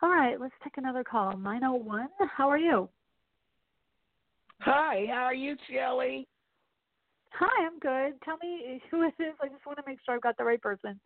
All 0.03 0.11
right, 0.11 0.41
let's 0.41 0.55
take 0.65 0.79
another 0.79 1.05
call. 1.05 1.37
901, 1.37 2.09
how 2.37 2.51
are 2.51 2.59
you? 2.59 2.89
Hi, 4.61 5.07
how 5.09 5.23
are 5.23 5.35
you, 5.35 5.57
Shelley? 5.71 6.27
Hi, 7.35 7.67
I'm 7.67 7.79
good. 7.79 8.21
Tell 8.25 8.37
me 8.43 8.81
who 8.91 9.03
it 9.03 9.15
is. 9.21 9.35
I 9.41 9.47
just 9.49 9.65
want 9.65 9.79
to 9.79 9.85
make 9.87 9.99
sure 10.05 10.17
I've 10.17 10.23
got 10.23 10.37
the 10.37 10.45
right 10.45 10.61
person. 10.61 11.01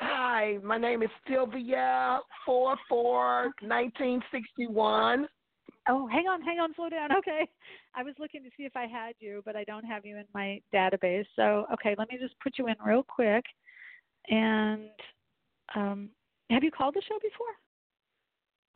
Hi, 0.00 0.58
my 0.64 0.78
name 0.78 1.02
is 1.02 1.10
Sylvia, 1.28 2.20
four 2.44 2.76
four 2.88 3.52
nineteen 3.62 4.20
sixty 4.32 4.66
one. 4.66 5.28
Oh, 5.88 6.08
hang 6.08 6.26
on, 6.26 6.42
hang 6.42 6.58
on, 6.58 6.74
slow 6.74 6.88
down. 6.88 7.10
Okay. 7.18 7.46
I 7.94 8.02
was 8.02 8.14
looking 8.18 8.42
to 8.42 8.48
see 8.56 8.64
if 8.64 8.74
I 8.74 8.86
had 8.86 9.14
you, 9.20 9.42
but 9.44 9.54
I 9.54 9.64
don't 9.64 9.84
have 9.84 10.06
you 10.06 10.16
in 10.16 10.24
my 10.34 10.60
database. 10.74 11.26
So, 11.36 11.66
okay, 11.74 11.94
let 11.98 12.08
me 12.08 12.16
just 12.20 12.34
put 12.42 12.54
you 12.58 12.68
in 12.68 12.74
real 12.84 13.02
quick. 13.02 13.44
And 14.28 14.88
um, 15.74 16.08
have 16.50 16.64
you 16.64 16.70
called 16.70 16.94
the 16.94 17.02
show 17.06 17.18
before? 17.20 17.54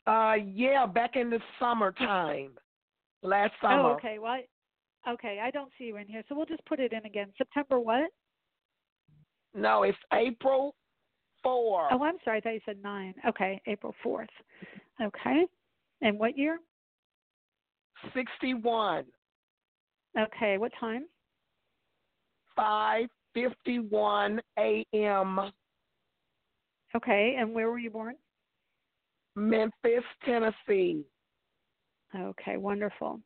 Uh, 0.06 0.36
yeah, 0.54 0.86
back 0.86 1.16
in 1.16 1.30
the 1.30 1.40
summertime, 1.58 2.52
last 3.22 3.52
summer. 3.60 3.90
Oh, 3.90 3.92
okay. 3.94 4.18
Well, 4.20 4.32
I, 4.32 5.10
okay, 5.10 5.40
I 5.42 5.50
don't 5.50 5.70
see 5.76 5.84
you 5.84 5.96
in 5.96 6.06
here, 6.06 6.22
so 6.28 6.36
we'll 6.36 6.46
just 6.46 6.64
put 6.64 6.78
it 6.78 6.92
in 6.92 7.04
again. 7.04 7.32
September 7.36 7.80
what? 7.80 8.10
No, 9.54 9.82
it's 9.82 9.98
April 10.12 10.76
four. 11.42 11.88
Oh, 11.90 12.02
I'm 12.02 12.16
sorry. 12.24 12.38
I 12.38 12.40
thought 12.40 12.50
you 12.50 12.60
said 12.64 12.82
nine. 12.82 13.14
Okay, 13.26 13.60
April 13.66 13.94
fourth. 14.02 14.28
Okay, 15.02 15.46
and 16.02 16.18
what 16.18 16.38
year? 16.38 16.60
Sixty 18.14 18.54
one. 18.54 19.06
Okay, 20.18 20.58
what 20.58 20.72
time? 20.78 21.06
Five 22.54 23.08
fifty 23.34 23.80
one 23.80 24.40
a.m. 24.58 25.52
Okay, 26.94 27.36
and 27.38 27.52
where 27.52 27.68
were 27.70 27.78
you 27.78 27.90
born? 27.90 28.14
Memphis, 29.36 30.02
Tennessee. 30.24 31.04
Okay, 32.14 32.56
wonderful. 32.56 33.20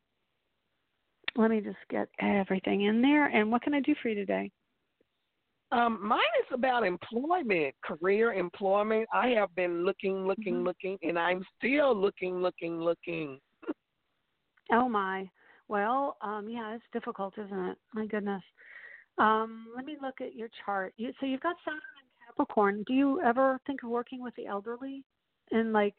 Let 1.37 1.51
me 1.51 1.61
just 1.61 1.79
get 1.89 2.09
everything 2.19 2.83
in 2.83 3.01
there. 3.01 3.27
And 3.27 3.51
what 3.51 3.63
can 3.63 3.73
I 3.73 3.81
do 3.81 3.95
for 4.03 4.09
you 4.09 4.17
today? 4.17 4.51
Um, 5.73 6.05
mine 6.05 6.19
is 6.41 6.53
about 6.53 6.85
employment, 6.85 7.77
career 7.85 8.33
employment. 8.33 9.09
I 9.15 9.29
have 9.29 9.55
been 9.55 9.85
looking, 9.85 10.27
looking, 10.27 10.57
Mhm. 10.57 10.65
looking, 10.65 10.99
and 11.03 11.17
I'm 11.17 11.47
still 11.57 11.95
looking, 11.95 12.43
looking, 12.43 12.81
looking. 12.81 13.41
Oh 14.73 14.89
my. 14.89 15.29
Well, 15.67 16.17
um, 16.21 16.49
yeah, 16.49 16.75
it's 16.75 16.85
difficult, 16.93 17.37
isn't 17.39 17.59
it? 17.71 17.79
My 17.93 18.07
goodness. 18.07 18.43
Um, 19.19 19.69
let 19.75 19.85
me 19.85 19.97
look 20.01 20.21
at 20.21 20.35
your 20.35 20.49
chart. 20.65 20.95
You, 20.97 21.13
so 21.21 21.27
you've 21.27 21.41
got 21.41 21.57
Saturn 21.65 21.81
and 22.01 22.27
Capricorn. 22.27 22.85
Do 22.85 22.93
you 22.93 23.21
ever 23.21 23.61
think 23.67 23.83
of 23.83 23.91
working 23.91 24.21
with 24.23 24.35
the 24.37 24.47
elderly 24.47 25.05
in 25.51 25.73
like 25.73 25.97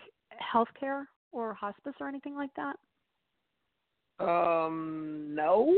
healthcare 0.53 1.05
or 1.31 1.53
hospice 1.53 1.93
or 1.99 2.07
anything 2.07 2.35
like 2.35 2.51
that? 2.55 2.75
Um, 4.19 5.33
no. 5.33 5.75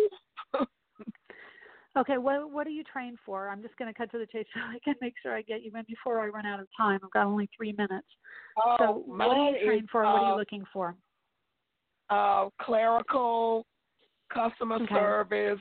Okay, 1.96 2.18
what 2.18 2.52
what 2.52 2.66
are 2.66 2.72
you 2.72 2.84
trained 2.84 3.20
for? 3.24 3.50
I'm 3.50 3.62
just 3.62 3.78
going 3.78 3.92
to 3.92 3.96
cut 3.96 4.10
to 4.12 4.18
the 4.18 4.26
chase 4.26 4.48
so 4.56 4.62
I 4.62 4.80
can 4.84 4.96
make 5.00 5.14
sure 5.22 5.36
I 5.36 5.44
get 5.44 5.62
you 5.62 5.72
in 5.76 5.86
before 5.88 6.22
I 6.22 6.28
run 6.28 6.46
out 6.46 6.60
of 6.60 6.68
time. 6.76 7.00
I've 7.04 7.12
got 7.12 7.28
only 7.28 7.48
three 7.56 7.74
minutes. 7.74 8.08
Oh, 8.58 8.76
so 8.80 9.04
what 9.06 9.38
are 9.38 9.52
you 9.52 9.58
trained 9.64 9.84
is, 9.84 9.90
for? 9.92 10.02
What 10.02 10.24
are 10.24 10.26
you 10.26 10.34
uh, 10.34 10.38
looking 10.38 10.64
for? 10.74 10.96
Uh, 12.10 12.50
clerical, 12.62 13.66
customer 14.34 14.78
Okay. 14.78 14.96
service, 14.96 15.60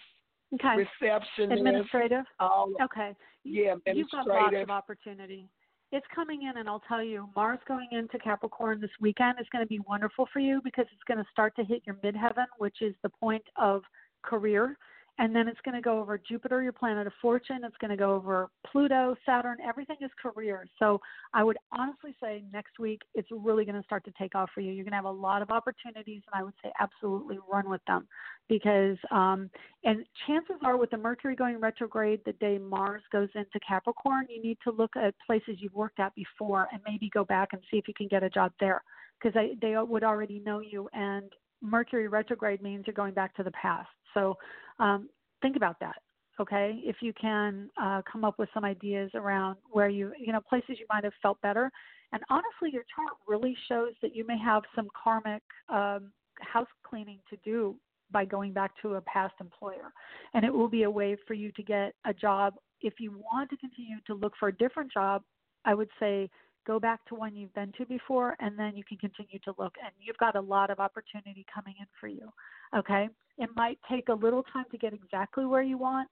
Okay, 0.54 0.86
receptionist. 1.02 1.60
administrative. 1.60 2.24
All, 2.40 2.72
Okay, 2.80 3.14
yeah, 3.44 3.72
administrative. 3.72 3.96
You've 3.96 4.10
got 4.10 4.26
lots 4.26 4.56
of 4.62 4.70
opportunity. 4.70 5.48
It's 5.92 6.06
coming 6.14 6.44
in, 6.44 6.56
and 6.56 6.70
I'll 6.70 6.82
tell 6.88 7.02
you, 7.02 7.28
Mars 7.36 7.58
going 7.68 7.88
into 7.92 8.18
Capricorn 8.18 8.80
this 8.80 8.90
weekend 8.98 9.34
is 9.38 9.46
going 9.52 9.62
to 9.62 9.68
be 9.68 9.78
wonderful 9.86 10.26
for 10.32 10.38
you 10.38 10.62
because 10.64 10.86
it's 10.90 11.02
going 11.06 11.18
to 11.18 11.30
start 11.30 11.54
to 11.56 11.64
hit 11.64 11.82
your 11.84 11.96
midheaven, 11.96 12.46
which 12.56 12.80
is 12.80 12.94
the 13.02 13.10
point 13.10 13.44
of 13.56 13.82
career. 14.22 14.78
And 15.18 15.36
then 15.36 15.46
it's 15.46 15.60
going 15.62 15.74
to 15.74 15.82
go 15.82 16.00
over 16.00 16.18
Jupiter, 16.18 16.62
your 16.62 16.72
planet 16.72 17.06
of 17.06 17.12
fortune. 17.20 17.60
It's 17.64 17.76
going 17.78 17.90
to 17.90 17.96
go 17.96 18.14
over 18.14 18.48
Pluto, 18.66 19.14
Saturn. 19.26 19.58
Everything 19.66 19.96
is 20.00 20.10
career. 20.20 20.66
So 20.78 21.00
I 21.34 21.44
would 21.44 21.58
honestly 21.70 22.16
say 22.20 22.44
next 22.52 22.78
week 22.78 23.00
it's 23.14 23.28
really 23.30 23.64
going 23.66 23.76
to 23.76 23.84
start 23.84 24.04
to 24.06 24.12
take 24.18 24.34
off 24.34 24.50
for 24.54 24.62
you. 24.62 24.72
You're 24.72 24.84
going 24.84 24.92
to 24.92 24.96
have 24.96 25.04
a 25.04 25.10
lot 25.10 25.42
of 25.42 25.50
opportunities, 25.50 26.22
and 26.26 26.40
I 26.40 26.42
would 26.42 26.54
say 26.64 26.72
absolutely 26.80 27.38
run 27.50 27.68
with 27.68 27.82
them 27.86 28.08
because, 28.48 28.96
um, 29.10 29.50
and 29.84 30.04
chances 30.26 30.56
are 30.64 30.78
with 30.78 30.90
the 30.90 30.96
Mercury 30.96 31.36
going 31.36 31.60
retrograde 31.60 32.20
the 32.24 32.32
day 32.34 32.58
Mars 32.58 33.02
goes 33.12 33.28
into 33.34 33.60
Capricorn, 33.66 34.26
you 34.30 34.42
need 34.42 34.58
to 34.64 34.72
look 34.72 34.96
at 34.96 35.14
places 35.26 35.56
you've 35.58 35.74
worked 35.74 36.00
at 36.00 36.14
before 36.14 36.68
and 36.72 36.80
maybe 36.86 37.10
go 37.10 37.24
back 37.24 37.50
and 37.52 37.60
see 37.70 37.76
if 37.76 37.86
you 37.86 37.94
can 37.94 38.08
get 38.08 38.22
a 38.22 38.30
job 38.30 38.52
there 38.60 38.82
because 39.20 39.34
they, 39.34 39.56
they 39.60 39.76
would 39.76 40.04
already 40.04 40.40
know 40.40 40.60
you. 40.60 40.88
And 40.92 41.30
Mercury 41.62 42.08
retrograde 42.08 42.62
means 42.62 42.84
you're 42.86 42.94
going 42.94 43.14
back 43.14 43.34
to 43.36 43.42
the 43.42 43.52
past. 43.52 43.88
So 44.14 44.36
um, 44.78 45.08
think 45.40 45.56
about 45.56 45.78
that. 45.80 45.96
Okay, 46.40 46.80
if 46.82 46.96
you 47.00 47.12
can 47.12 47.68
uh, 47.80 48.00
come 48.10 48.24
up 48.24 48.38
with 48.38 48.48
some 48.54 48.64
ideas 48.64 49.10
around 49.14 49.58
where 49.70 49.90
you, 49.90 50.12
you 50.18 50.32
know, 50.32 50.40
places 50.40 50.76
you 50.80 50.86
might 50.88 51.04
have 51.04 51.12
felt 51.20 51.40
better, 51.42 51.70
and 52.12 52.22
honestly, 52.30 52.70
your 52.72 52.84
chart 52.94 53.10
really 53.28 53.54
shows 53.68 53.92
that 54.00 54.16
you 54.16 54.26
may 54.26 54.38
have 54.38 54.62
some 54.74 54.88
karmic 55.02 55.42
um, 55.68 56.10
house 56.40 56.66
cleaning 56.84 57.18
to 57.28 57.36
do 57.44 57.76
by 58.10 58.24
going 58.24 58.52
back 58.52 58.72
to 58.80 58.94
a 58.94 59.00
past 59.02 59.34
employer, 59.40 59.92
and 60.32 60.44
it 60.44 60.52
will 60.52 60.68
be 60.68 60.84
a 60.84 60.90
way 60.90 61.16
for 61.26 61.34
you 61.34 61.52
to 61.52 61.62
get 61.62 61.94
a 62.06 62.14
job. 62.14 62.54
If 62.80 62.94
you 62.98 63.12
want 63.12 63.50
to 63.50 63.56
continue 63.58 63.98
to 64.06 64.14
look 64.14 64.32
for 64.40 64.48
a 64.48 64.56
different 64.56 64.90
job, 64.90 65.22
I 65.64 65.74
would 65.74 65.90
say 66.00 66.30
go 66.66 66.78
back 66.78 67.04
to 67.06 67.14
one 67.14 67.34
you've 67.34 67.54
been 67.54 67.72
to 67.78 67.86
before, 67.86 68.36
and 68.40 68.58
then 68.58 68.76
you 68.76 68.84
can 68.84 68.98
continue 68.98 69.38
to 69.40 69.54
look. 69.58 69.74
And 69.82 69.92
you've 70.00 70.18
got 70.18 70.36
a 70.36 70.40
lot 70.40 70.70
of 70.70 70.80
opportunity 70.80 71.44
coming 71.52 71.74
in 71.78 71.86
for 72.00 72.08
you. 72.08 72.32
Okay, 72.76 73.08
it 73.38 73.50
might 73.56 73.78
take 73.90 74.08
a 74.08 74.14
little 74.14 74.44
time 74.52 74.66
to 74.70 74.78
get 74.78 74.92
exactly 74.92 75.46
where 75.46 75.62
you 75.62 75.78
want, 75.78 76.08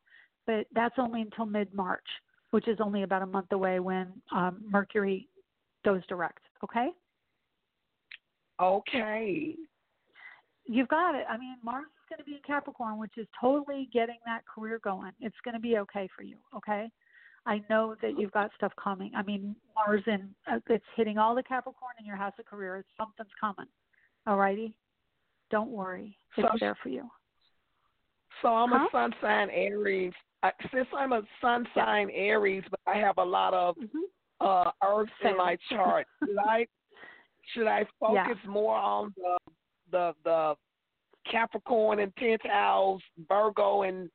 but 0.46 0.66
that's 0.74 0.96
only 0.98 1.22
until 1.22 1.46
mid 1.46 1.72
March, 1.74 2.06
which 2.50 2.68
is 2.68 2.78
only 2.80 3.02
about 3.02 3.22
a 3.22 3.26
month 3.26 3.52
away 3.52 3.80
when 3.80 4.08
um, 4.34 4.62
Mercury 4.68 5.28
goes 5.84 6.02
direct. 6.08 6.42
Okay, 6.62 6.90
Okay. 8.60 9.54
you've 10.66 10.88
got 10.88 11.14
it. 11.14 11.24
I 11.28 11.38
mean, 11.38 11.56
Mars 11.62 11.86
is 11.86 12.08
going 12.08 12.18
to 12.18 12.24
be 12.24 12.32
in 12.32 12.42
Capricorn, 12.46 12.98
which 12.98 13.16
is 13.16 13.26
totally 13.40 13.88
getting 13.92 14.18
that 14.26 14.42
career 14.46 14.78
going. 14.84 15.12
It's 15.20 15.36
going 15.44 15.54
to 15.54 15.60
be 15.60 15.78
okay 15.78 16.08
for 16.14 16.22
you. 16.22 16.36
Okay. 16.54 16.90
I 17.46 17.62
know 17.70 17.96
that 18.02 18.18
you've 18.18 18.32
got 18.32 18.50
stuff 18.56 18.72
coming. 18.82 19.12
I 19.16 19.22
mean, 19.22 19.56
Mars 19.74 20.02
in 20.06 20.34
uh, 20.50 20.58
it's 20.68 20.84
hitting 20.96 21.18
all 21.18 21.34
the 21.34 21.42
Capricorn 21.42 21.94
in 21.98 22.04
your 22.06 22.16
house 22.16 22.34
of 22.38 22.44
career. 22.44 22.76
It's 22.76 22.88
something's 22.98 23.30
coming. 23.40 23.66
All 24.26 24.36
righty. 24.36 24.74
Don't 25.50 25.70
worry. 25.70 26.16
It's 26.36 26.46
So- 26.46 26.56
there 26.60 26.76
for 26.82 26.90
you. 26.90 27.08
So 28.42 28.48
I'm 28.48 28.70
Huh? 28.70 28.86
a 28.86 28.90
sun 28.90 29.14
sign 29.20 29.50
Aries. 29.50 30.14
I, 30.42 30.52
since 30.72 30.88
I'm 30.96 31.12
a 31.12 31.22
sun 31.42 31.66
Yeah. 31.76 31.84
sign 31.84 32.10
Aries, 32.10 32.64
but 32.70 32.80
I 32.86 32.96
have 32.96 33.18
a 33.18 33.24
lot 33.24 33.52
of 33.54 33.76
hmm 33.76 34.04
uh 34.40 34.70
Earth 34.82 35.10
in 35.22 35.36
my 35.36 35.56
chart. 35.68 36.06
Should 36.24 36.38
I 36.38 36.66
should 37.52 37.66
I 37.66 37.80
Yeah. 37.80 38.24
focus 38.26 38.38
more 38.46 38.76
on 38.76 39.12
the 39.16 39.36
the 39.90 40.14
the 40.24 40.56
Capricorn 41.30 41.98
and 41.98 42.14
tenth 42.16 42.42
house, 42.44 43.02
Virgo 43.28 43.82
and 43.82 44.10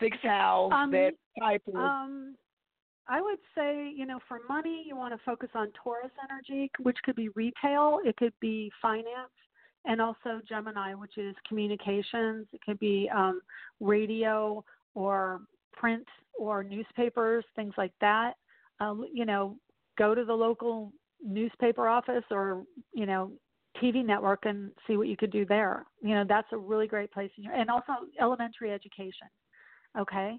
sixth 0.00 0.20
house, 0.22 0.72
Um, 0.72 0.90
that 0.92 1.14
type 1.38 1.62
of 1.68 1.74
Um, 1.74 2.36
I 3.08 3.20
would 3.20 3.38
say, 3.54 3.92
you 3.94 4.06
know, 4.06 4.18
for 4.26 4.40
money, 4.48 4.84
you 4.86 4.96
want 4.96 5.14
to 5.14 5.20
focus 5.24 5.50
on 5.54 5.68
Taurus 5.82 6.10
energy, 6.28 6.70
which 6.82 6.96
could 7.04 7.16
be 7.16 7.28
retail, 7.30 8.00
it 8.04 8.16
could 8.16 8.32
be 8.40 8.70
finance, 8.82 9.30
and 9.84 10.00
also 10.00 10.40
Gemini, 10.48 10.94
which 10.94 11.16
is 11.16 11.34
communications. 11.48 12.46
It 12.52 12.60
could 12.66 12.78
be 12.80 13.08
um, 13.14 13.40
radio 13.80 14.64
or 14.94 15.42
print 15.72 16.06
or 16.38 16.64
newspapers, 16.64 17.44
things 17.54 17.74
like 17.78 17.92
that. 18.00 18.34
Uh, 18.80 18.94
you 19.12 19.24
know, 19.24 19.56
go 19.96 20.14
to 20.14 20.24
the 20.24 20.34
local 20.34 20.92
newspaper 21.24 21.88
office 21.88 22.24
or 22.30 22.64
you 22.92 23.06
know 23.06 23.32
TV 23.82 24.04
network 24.04 24.44
and 24.44 24.70
see 24.86 24.96
what 24.96 25.08
you 25.08 25.16
could 25.16 25.30
do 25.30 25.44
there. 25.44 25.86
You 26.02 26.14
know, 26.14 26.24
that's 26.28 26.48
a 26.52 26.56
really 26.56 26.86
great 26.86 27.12
place. 27.12 27.30
Your, 27.36 27.52
and 27.52 27.70
also 27.70 27.92
elementary 28.20 28.72
education. 28.72 29.28
Okay. 29.98 30.36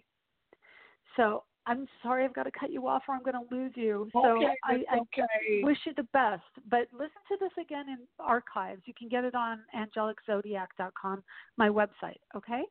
So 1.15 1.43
I'm 1.67 1.85
sorry 2.01 2.23
I've 2.23 2.33
got 2.33 2.43
to 2.43 2.51
cut 2.57 2.71
you 2.71 2.87
off 2.87 3.03
or 3.07 3.15
I'm 3.15 3.23
going 3.23 3.35
to 3.35 3.55
lose 3.55 3.73
you. 3.75 4.09
So 4.13 4.37
okay, 4.37 4.55
I, 4.63 4.83
I 4.89 4.99
okay. 4.99 5.61
wish 5.63 5.77
you 5.85 5.93
the 5.95 6.07
best. 6.13 6.41
But 6.69 6.87
listen 6.93 7.21
to 7.27 7.37
this 7.39 7.51
again 7.61 7.89
in 7.89 7.97
archives. 8.19 8.81
You 8.85 8.93
can 8.97 9.09
get 9.09 9.25
it 9.25 9.35
on 9.35 9.59
angeliczodiac.com, 9.75 11.23
my 11.57 11.69
website, 11.69 12.19
okay? 12.35 12.61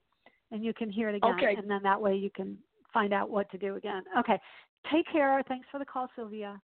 And 0.50 0.64
you 0.64 0.72
can 0.72 0.88
hear 0.88 1.10
it 1.10 1.16
again. 1.16 1.34
Okay. 1.36 1.54
And 1.56 1.70
then 1.70 1.82
that 1.82 2.00
way 2.00 2.16
you 2.16 2.30
can 2.30 2.56
find 2.92 3.12
out 3.12 3.28
what 3.28 3.50
to 3.50 3.58
do 3.58 3.76
again. 3.76 4.02
Okay. 4.18 4.40
Take 4.90 5.06
care. 5.12 5.42
Thanks 5.46 5.66
for 5.70 5.78
the 5.78 5.84
call, 5.84 6.08
Sylvia. 6.16 6.60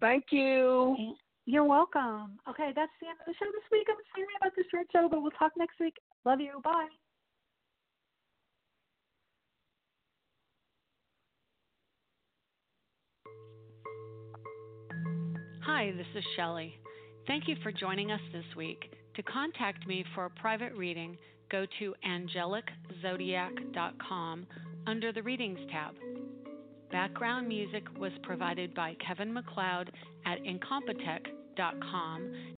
Thank 0.00 0.26
you. 0.30 0.94
And 0.98 1.16
You're 1.46 1.64
welcome. 1.64 2.38
Okay, 2.48 2.72
that's 2.74 2.92
the 3.00 3.08
end 3.08 3.18
of 3.20 3.26
the 3.26 3.34
show 3.38 3.46
this 3.46 3.64
week. 3.72 3.86
I'm 3.88 3.96
sorry 4.14 4.26
about 4.40 4.52
the 4.56 4.64
short 4.70 4.86
show, 4.92 5.08
but 5.10 5.22
we'll 5.22 5.30
talk 5.32 5.52
next 5.56 5.80
week. 5.80 5.94
Love 6.24 6.40
you. 6.40 6.60
Bye. 6.62 6.88
Hi, 15.66 15.92
this 15.96 16.06
is 16.14 16.22
Shelley. 16.36 16.78
Thank 17.26 17.48
you 17.48 17.56
for 17.62 17.72
joining 17.72 18.10
us 18.10 18.20
this 18.34 18.44
week. 18.54 18.92
To 19.16 19.22
contact 19.22 19.86
me 19.86 20.04
for 20.14 20.26
a 20.26 20.30
private 20.30 20.74
reading, 20.74 21.16
go 21.50 21.64
to 21.78 21.94
angeliczodiac.com 22.06 24.46
under 24.86 25.10
the 25.10 25.22
Readings 25.22 25.60
tab. 25.72 25.94
Background 26.92 27.48
music 27.48 27.84
was 27.98 28.12
provided 28.24 28.74
by 28.74 28.94
Kevin 29.06 29.32
MacLeod 29.32 29.90
at 30.26 30.36
incompetech.com 30.42 32.32